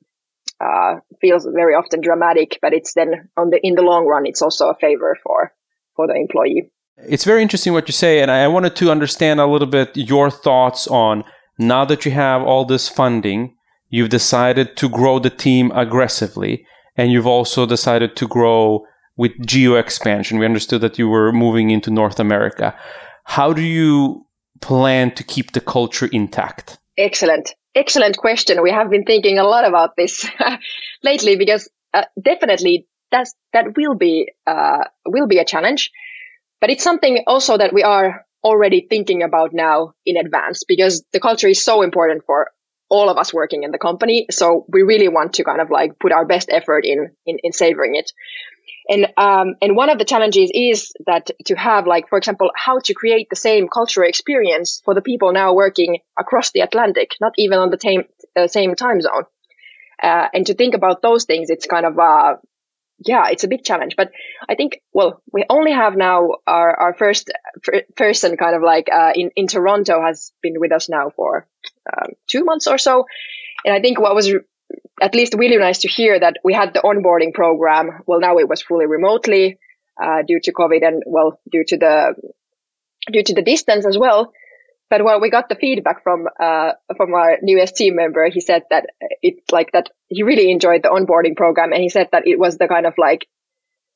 [0.60, 4.42] uh, feels very often dramatic, but it's then on the in the long run, it's
[4.42, 5.52] also a favor for
[5.96, 6.70] for the employee.
[6.96, 10.30] It's very interesting what you say, and I wanted to understand a little bit your
[10.30, 11.24] thoughts on
[11.58, 13.56] now that you have all this funding
[13.90, 16.64] You've decided to grow the team aggressively,
[16.96, 18.86] and you've also decided to grow
[19.16, 20.38] with geo expansion.
[20.38, 22.74] We understood that you were moving into North America.
[23.24, 24.26] How do you
[24.60, 26.78] plan to keep the culture intact?
[27.00, 27.54] Excellent.
[27.74, 28.62] Excellent question.
[28.62, 30.28] We have been thinking a lot about this
[31.02, 35.90] lately because uh, definitely that's, that will be, uh, will be a challenge,
[36.60, 41.20] but it's something also that we are already thinking about now in advance because the
[41.20, 42.50] culture is so important for
[42.90, 44.26] all of us working in the company.
[44.30, 47.52] So we really want to kind of like put our best effort in, in, in
[47.52, 48.12] savoring it.
[48.90, 52.80] And, um, and one of the challenges is that to have like, for example, how
[52.80, 57.32] to create the same cultural experience for the people now working across the Atlantic, not
[57.38, 58.02] even on the same,
[58.36, 59.26] uh, same time zone.
[60.02, 62.36] Uh, and to think about those things, it's kind of, uh,
[63.06, 63.94] yeah, it's a big challenge.
[63.96, 64.10] But
[64.48, 67.30] I think, well, we only have now our, our first
[67.96, 71.46] person kind of like uh, in, in Toronto has been with us now for
[71.86, 73.06] um, two months or so.
[73.64, 74.34] And I think what was
[75.00, 78.02] at least really nice to hear that we had the onboarding program.
[78.06, 79.58] Well, now it was fully remotely
[80.02, 82.14] uh, due to COVID and well, due to the
[83.10, 84.32] due to the distance as well.
[84.90, 88.62] But when we got the feedback from uh, from our newest team member, he said
[88.70, 88.86] that
[89.22, 92.58] it like that he really enjoyed the onboarding program, and he said that it was
[92.58, 93.28] the kind of like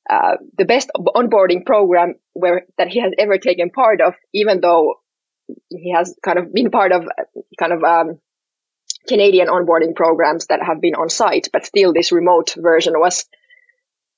[0.09, 4.95] uh, the best onboarding program where that he has ever taken part of, even though
[5.68, 7.05] he has kind of been part of
[7.59, 8.20] kind of um,
[9.09, 13.27] Canadian onboarding programs that have been on site, but still this remote version was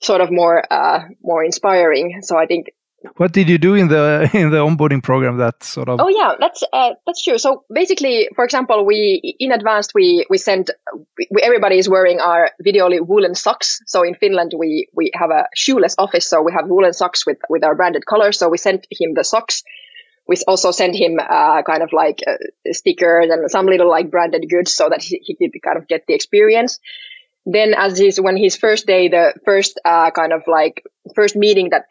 [0.00, 2.20] sort of more uh, more inspiring.
[2.22, 2.70] So I think
[3.16, 6.00] what did you do in the in the onboarding program that sort of?
[6.00, 7.38] Oh yeah, that's uh, that's true.
[7.38, 10.70] So basically, for example, we in advance we we send
[11.16, 13.80] we, everybody is wearing our Videoly woolen socks.
[13.86, 17.38] So in Finland we we have a shoeless office, so we have woolen socks with
[17.48, 18.38] with our branded colors.
[18.38, 19.62] So we sent him the socks.
[20.28, 24.48] We also sent him uh, kind of like uh, stickers and some little like branded
[24.48, 26.80] goods so that he, he could kind of get the experience
[27.48, 30.82] then as his when his first day the first uh, kind of like
[31.14, 31.84] first meeting that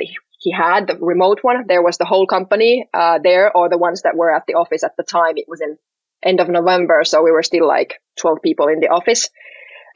[0.46, 4.04] he had, the remote one, there was the whole company uh, there, or the ones
[4.04, 5.38] that were at the office at the time.
[5.38, 5.78] It was in
[6.24, 9.30] end of November, so we were still like 12 people in the office.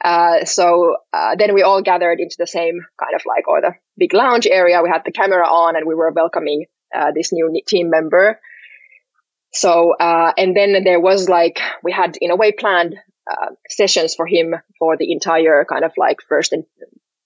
[0.02, 3.74] Uh, so uh, then we all gathered into the same kind of like, or the
[3.96, 4.82] big lounge area.
[4.82, 8.40] We had the camera on, and we were welcoming uh, this new team member.
[9.52, 12.96] So uh, and then there was like we had in a way planned
[13.30, 16.64] uh, sessions for him for the entire kind of like first and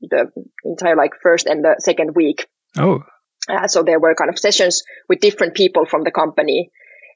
[0.01, 0.31] the
[0.65, 2.47] entire like first and the second week.
[2.77, 3.05] Oh,
[3.49, 6.71] uh, so there were kind of sessions with different people from the company.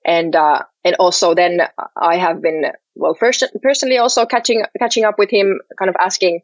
[0.05, 1.61] And, uh, and also then
[1.96, 6.40] I have been, well, first, personally also catching, catching up with him, kind of asking,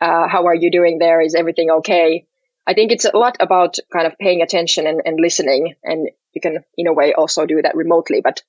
[0.00, 1.20] uh, how are you doing there?
[1.20, 2.26] Is everything okay?
[2.66, 5.74] I think it's a lot about kind of paying attention and, and listening.
[5.82, 8.20] And you can, in a way, also do that remotely.
[8.22, 8.42] But,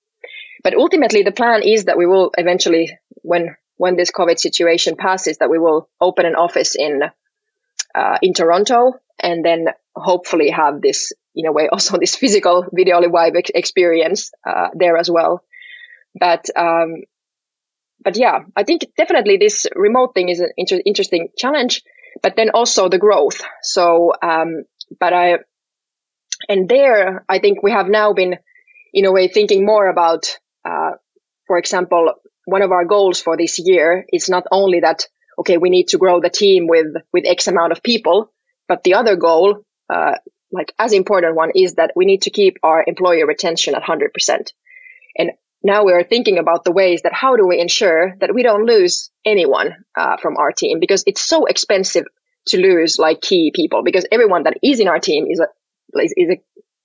[0.64, 5.38] but ultimately the plan is that we will eventually, when, when this COVID situation passes,
[5.40, 7.02] that we will open an office in,
[7.94, 13.02] uh, in Toronto and then hopefully have this in a way also this physical video
[13.02, 15.44] vibe experience uh, there as well.
[16.18, 17.04] But um,
[18.02, 21.82] but yeah, I think definitely this remote thing is an inter- interesting challenge,
[22.22, 23.42] but then also the growth.
[23.62, 24.64] So um,
[25.00, 25.40] but I
[26.50, 28.38] and there I think we have now been
[28.94, 30.92] in a way thinking more about uh,
[31.48, 32.14] for example,
[32.46, 35.08] one of our goals for this year is not only that
[35.38, 38.32] okay, we need to grow the team with with X amount of people,
[38.68, 39.64] but the other goal,
[39.94, 40.16] uh,
[40.52, 44.14] like as important one, is that we need to keep our employee retention at hundred
[44.14, 44.54] percent.
[45.18, 45.32] And
[45.66, 48.68] now we are thinking about the ways that how do we ensure that we don't
[48.68, 50.80] lose anyone uh, from our team?
[50.80, 52.06] Because it's so expensive
[52.50, 55.48] to lose like key people because everyone that is in our team is a
[56.00, 56.42] is a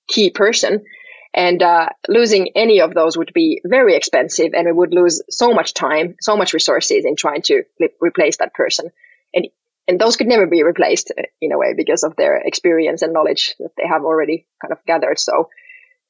[0.07, 0.83] key person.
[1.31, 5.53] And uh, losing any of those would be very expensive and we would lose so
[5.53, 7.63] much time so much resources in trying to
[8.01, 8.89] replace that person.
[9.31, 9.47] And
[9.87, 13.13] and those could never be replaced uh, in a way because of their experience and
[13.13, 15.19] knowledge that they have already kind of gathered.
[15.19, 15.49] So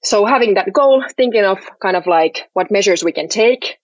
[0.04, 3.78] so having that goal thinking of kind of like what measures we can take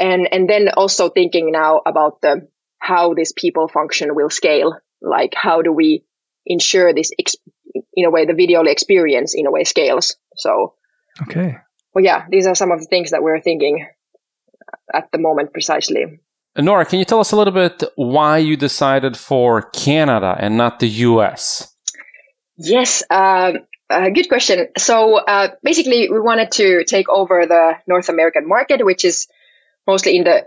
[0.00, 2.48] and and then also thinking now about the
[2.78, 4.78] how this people function will scale.
[5.02, 6.04] Like how do we
[6.46, 7.36] ensure this ex-
[7.94, 10.16] in a way the video experience in a way scales.
[10.34, 10.74] So
[11.22, 11.58] okay.
[11.94, 13.86] well yeah these are some of the things that we're thinking
[14.92, 16.20] at the moment precisely.
[16.56, 20.80] Nora can you tell us a little bit why you decided for canada and not
[20.80, 21.72] the us
[22.56, 23.58] yes um,
[24.12, 24.68] good question.
[24.78, 29.28] So uh, basically, we wanted to take over the North American market, which is
[29.86, 30.46] mostly in the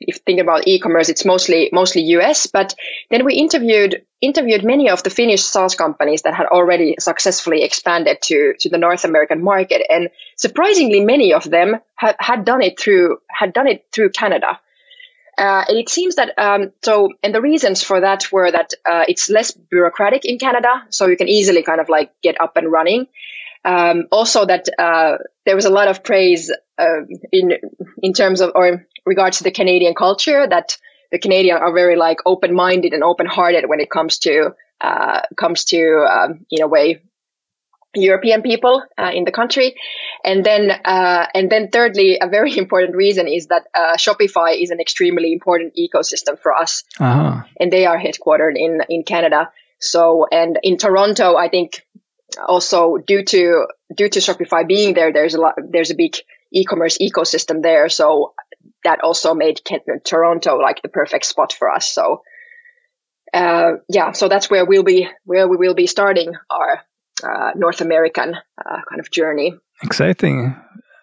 [0.00, 2.46] if you think about e-commerce, it's mostly mostly US.
[2.46, 2.74] But
[3.10, 8.22] then we interviewed interviewed many of the Finnish SaaS companies that had already successfully expanded
[8.22, 13.18] to to the North American market, and surprisingly, many of them had done it through
[13.28, 14.60] had done it through Canada.
[15.38, 19.04] Uh, and it seems that um, so, and the reasons for that were that uh,
[19.06, 22.70] it's less bureaucratic in Canada, so you can easily kind of like get up and
[22.72, 23.06] running.
[23.64, 27.52] Um, also, that uh, there was a lot of praise uh, in
[28.02, 30.76] in terms of or in regards to the Canadian culture that
[31.12, 36.04] the Canadians are very like open-minded and open-hearted when it comes to uh, comes to
[36.10, 37.02] um, in a way
[37.94, 39.74] European people uh, in the country.
[40.24, 44.70] And then, uh, and then thirdly, a very important reason is that uh, Shopify is
[44.70, 46.84] an extremely important ecosystem for us.
[47.00, 47.42] Uh-huh.
[47.58, 49.50] And they are headquartered in, in Canada.
[49.80, 51.86] So, and in Toronto, I think
[52.46, 56.16] also due to, due to Shopify being there, there's a lot, there's a big
[56.52, 57.88] e-commerce ecosystem there.
[57.88, 58.34] So
[58.84, 59.60] that also made
[60.04, 61.92] Toronto like the perfect spot for us.
[61.92, 62.22] So,
[63.32, 66.82] uh, yeah, so that's where we'll be, where we will be starting our
[67.22, 69.54] uh, North American uh, kind of journey.
[69.82, 70.56] Exciting.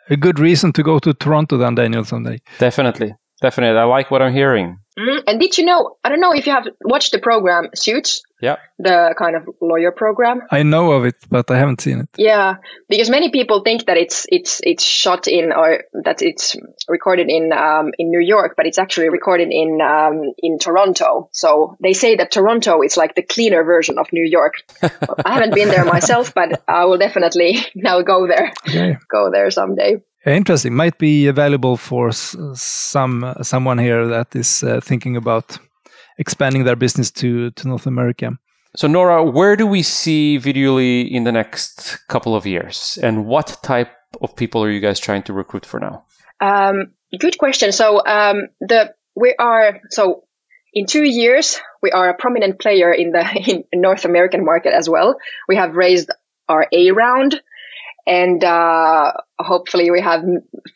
[0.09, 2.39] A good reason to go to Toronto then, Daniel, someday.
[2.59, 3.15] Definitely.
[3.41, 3.79] Definitely.
[3.79, 4.79] I like what I'm hearing.
[4.97, 5.95] Mm, and did you know?
[6.03, 8.21] I don't know if you have watched the program Suits.
[8.41, 8.57] Yeah.
[8.77, 10.41] The kind of lawyer program.
[10.51, 12.09] I know of it, but I haven't seen it.
[12.17, 12.55] Yeah,
[12.89, 16.55] because many people think that it's it's it's shot in or that it's
[16.89, 21.29] recorded in um, in New York, but it's actually recorded in um, in Toronto.
[21.31, 24.55] So they say that Toronto is like the cleaner version of New York.
[25.25, 28.51] I haven't been there myself, but I will definitely now go there.
[28.67, 28.97] Okay.
[29.09, 30.01] Go there someday.
[30.25, 30.73] Interesting.
[30.73, 35.59] Might be valuable for some someone here that is uh, thinking about
[36.17, 38.37] expanding their business to to North America.
[38.75, 43.57] So Nora, where do we see Videoly in the next couple of years, and what
[43.63, 43.91] type
[44.21, 46.05] of people are you guys trying to recruit for now?
[46.41, 47.71] Um, good question.
[47.71, 50.23] So um, the we are so
[50.73, 53.23] in two years we are a prominent player in the
[53.71, 55.15] in North American market as well.
[55.47, 56.09] We have raised
[56.49, 57.41] our A round
[58.05, 60.23] and uh, hopefully we have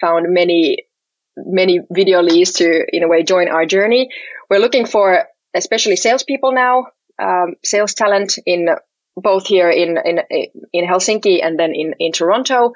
[0.01, 0.85] found many
[1.45, 4.09] many video leads to in a way join our journey.
[4.49, 6.87] We're looking for especially salespeople now
[7.21, 8.69] um, sales talent in
[9.15, 10.19] both here in in
[10.71, 12.73] in helsinki and then in in toronto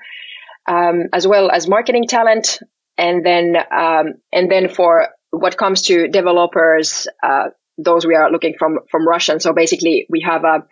[0.68, 2.60] um, as well as marketing talent.
[2.98, 8.54] And then um, and then for what comes to developers uh, those we are looking
[8.58, 9.40] from from russian.
[9.40, 10.64] So basically we have a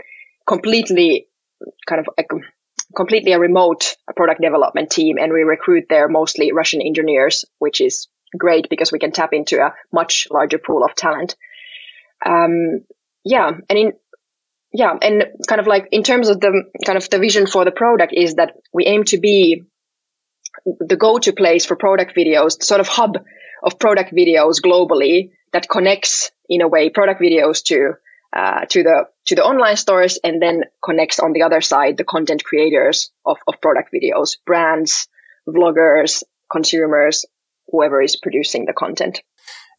[0.47, 1.27] completely
[1.87, 2.07] kind of
[2.95, 8.07] completely a remote product development team and we recruit there mostly Russian engineers, which is
[8.37, 11.35] great because we can tap into a much larger pool of talent.
[12.25, 12.81] Um,
[13.23, 13.51] yeah.
[13.69, 13.93] And in,
[14.73, 14.93] yeah.
[15.01, 18.13] And kind of like in terms of the kind of the vision for the product
[18.15, 19.63] is that we aim to be
[20.65, 23.17] the go-to place for product videos, sort of hub
[23.63, 27.93] of product videos globally that connects in a way product videos to
[28.35, 32.03] uh, to the to the online stores and then connects on the other side the
[32.03, 35.07] content creators of, of product videos brands
[35.47, 37.25] vloggers consumers
[37.67, 39.21] whoever is producing the content.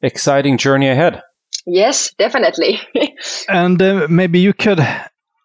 [0.02, 1.22] Exciting journey ahead.
[1.66, 2.80] Yes definitely.
[3.48, 4.80] And uh, maybe you could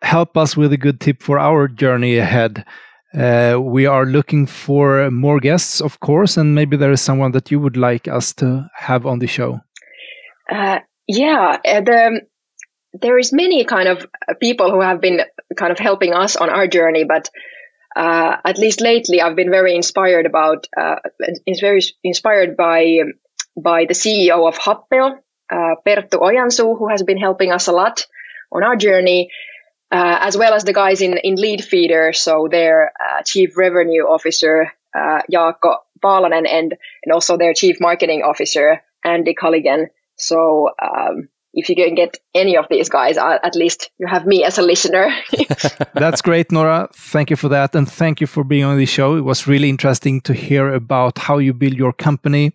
[0.01, 2.65] help us with a good tip for our journey ahead.
[3.13, 7.51] Uh, we are looking for more guests of course and maybe there is someone that
[7.51, 9.59] you would like us to have on the show.
[10.51, 12.21] Uh, yeah the
[13.01, 14.05] there is many kind of
[14.39, 15.21] people who have been
[15.55, 17.29] kind of helping us on our journey, but
[17.95, 20.97] uh, at least lately, I've been very inspired about, uh,
[21.45, 22.99] is very inspired by
[23.59, 25.17] by the CEO of Happeo,
[25.51, 28.05] uh, Perttu Ojansuu, who has been helping us a lot
[28.51, 29.31] on our journey,
[29.91, 34.71] uh, as well as the guys in in Leadfeeder, so their uh, chief revenue officer
[34.93, 39.87] uh, Jaakko Paalanen and and also their chief marketing officer Andy Culligan.
[40.17, 44.27] So um, if you can get any of these guys, uh, at least you have
[44.27, 45.09] me as a listener.
[45.95, 46.87] That's great, Nora.
[46.93, 47.75] Thank you for that.
[47.75, 49.17] And thank you for being on the show.
[49.17, 52.51] It was really interesting to hear about how you build your company.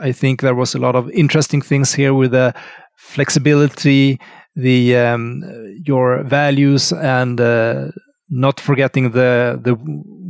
[0.00, 2.54] I think there was a lot of interesting things here with the
[2.96, 4.20] flexibility,
[4.54, 5.42] the um,
[5.84, 7.88] your values, and uh,
[8.30, 9.76] not forgetting the the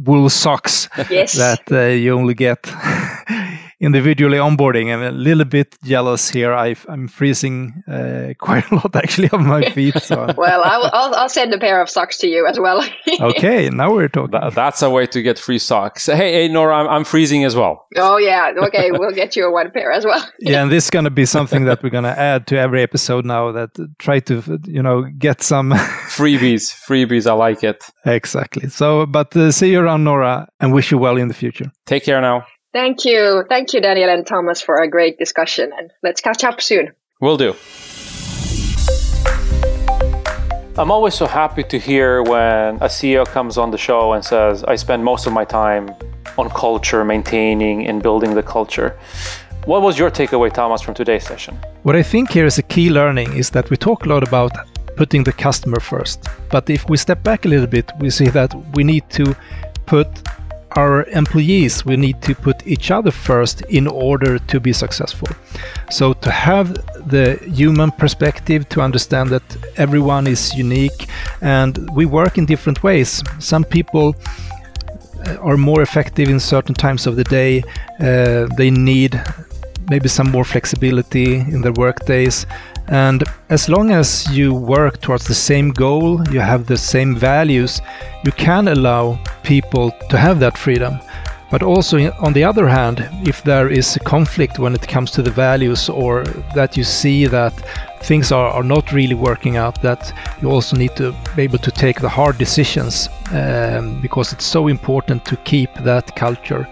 [0.06, 1.34] wool socks yes.
[1.34, 2.58] that uh, you only get
[3.80, 4.92] individually onboarding.
[4.92, 6.52] I'm a little bit jealous here.
[6.52, 10.00] I, am freezing uh, quite a lot actually on my feet.
[10.02, 10.32] So.
[10.36, 12.84] well, I'll, I'll, I'll, send a pair of socks to you as well.
[13.20, 14.32] okay, now we're talking.
[14.32, 16.06] That, that's a way to get free socks.
[16.06, 17.86] Hey, hey Nora, I'm, I'm freezing as well.
[17.96, 20.26] Oh yeah, okay, we'll get you a one pair as well.
[20.40, 22.82] yeah, and this is going to be something that we're going to add to every
[22.82, 23.52] episode now.
[23.52, 26.74] That try to you know get some freebies.
[26.88, 27.84] Freebies, I like it.
[28.04, 28.68] Exactly.
[28.68, 31.70] So, but uh, see you around, Nora, and wish you well in the future.
[31.86, 32.44] Take care now.
[32.78, 33.44] Thank you.
[33.48, 35.72] Thank you, Daniel and Thomas, for a great discussion.
[35.76, 36.92] And let's catch up soon.
[37.20, 37.56] Will do.
[40.80, 44.62] I'm always so happy to hear when a CEO comes on the show and says,
[44.62, 45.90] I spend most of my time
[46.40, 48.96] on culture, maintaining and building the culture.
[49.64, 51.58] What was your takeaway, Thomas, from today's session?
[51.82, 54.52] What I think here is a key learning is that we talk a lot about
[54.96, 56.28] putting the customer first.
[56.48, 59.34] But if we step back a little bit, we see that we need to
[59.86, 60.06] put
[60.78, 65.28] our employees, we need to put each other first in order to be successful.
[65.90, 66.66] So, to have
[67.14, 67.26] the
[67.60, 71.00] human perspective, to understand that everyone is unique
[71.40, 73.22] and we work in different ways.
[73.38, 74.14] Some people
[75.26, 77.62] uh, are more effective in certain times of the day,
[78.00, 79.12] uh, they need
[79.90, 82.46] maybe some more flexibility in their work days.
[82.88, 87.82] And as long as you work towards the same goal, you have the same values,
[88.24, 90.98] you can allow people to have that freedom.
[91.50, 95.22] But also, on the other hand, if there is a conflict when it comes to
[95.22, 96.24] the values or
[96.54, 97.54] that you see that
[98.02, 100.12] things are, are not really working out, that
[100.42, 104.68] you also need to be able to take the hard decisions um, because it's so
[104.68, 106.68] important to keep that culture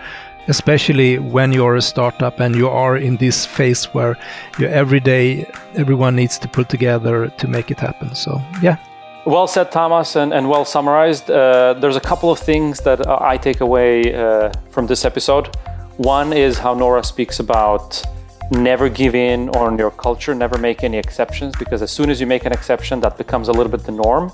[0.49, 4.17] especially when you're a startup and you are in this phase where
[4.59, 8.15] you every day everyone needs to put together to make it happen.
[8.15, 8.77] So yeah.
[9.25, 11.31] Well said thomas and, and well summarized.
[11.31, 15.55] Uh, there's a couple of things that i take away uh, from this episode.
[15.97, 18.03] One is how nora speaks about
[18.53, 22.27] never give in on your culture never make any exceptions because as soon as you
[22.29, 24.31] make an exception that becomes a little bit the norm.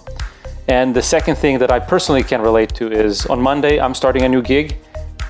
[0.69, 4.23] And the second thing that i personally can relate to is on monday i'm starting
[4.23, 4.77] a new gig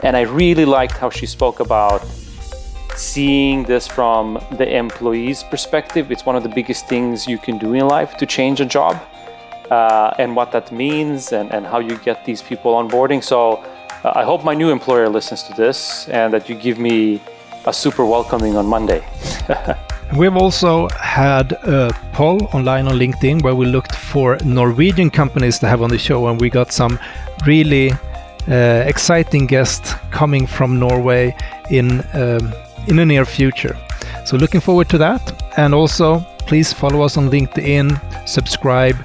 [0.03, 2.05] and I really liked how she spoke about
[2.96, 6.11] seeing this from the employee's perspective.
[6.11, 9.00] It's one of the biggest things you can do in life to change a job
[9.70, 13.22] uh, and what that means and, and how you get these people onboarding.
[13.22, 13.64] So
[14.05, 17.20] uh, I hope my new employer listens to this and that you give me
[17.64, 19.07] a super welcoming on Monday.
[20.16, 25.66] We've also had a poll online on LinkedIn where we looked for Norwegian companies to
[25.66, 26.98] have on the show, and we got some
[27.46, 27.92] really
[28.49, 31.34] uh, exciting guest coming from Norway
[31.70, 32.53] in um,
[32.88, 33.76] in the near future.
[34.24, 35.22] So looking forward to that,
[35.57, 38.97] and also please follow us on LinkedIn, subscribe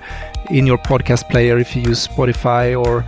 [0.49, 3.05] in your podcast player if you use Spotify or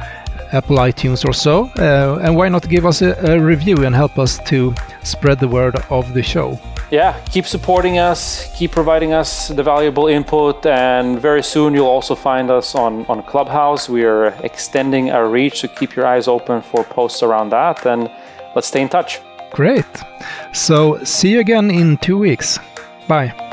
[0.52, 4.18] Apple iTunes or so, uh, and why not give us a, a review and help
[4.18, 4.74] us to
[5.04, 6.60] spread the word of the show
[6.92, 12.16] yeah, keep supporting us, keep providing us the valuable input, and very soon you'll also
[12.16, 13.88] find us on, on Clubhouse.
[13.90, 18.10] We are extending our reach, so keep your eyes open for posts around that, and
[18.56, 19.20] let's stay in touch.
[19.52, 19.86] Great.
[20.54, 22.60] So, see you again in two weeks.
[23.08, 23.49] Bye.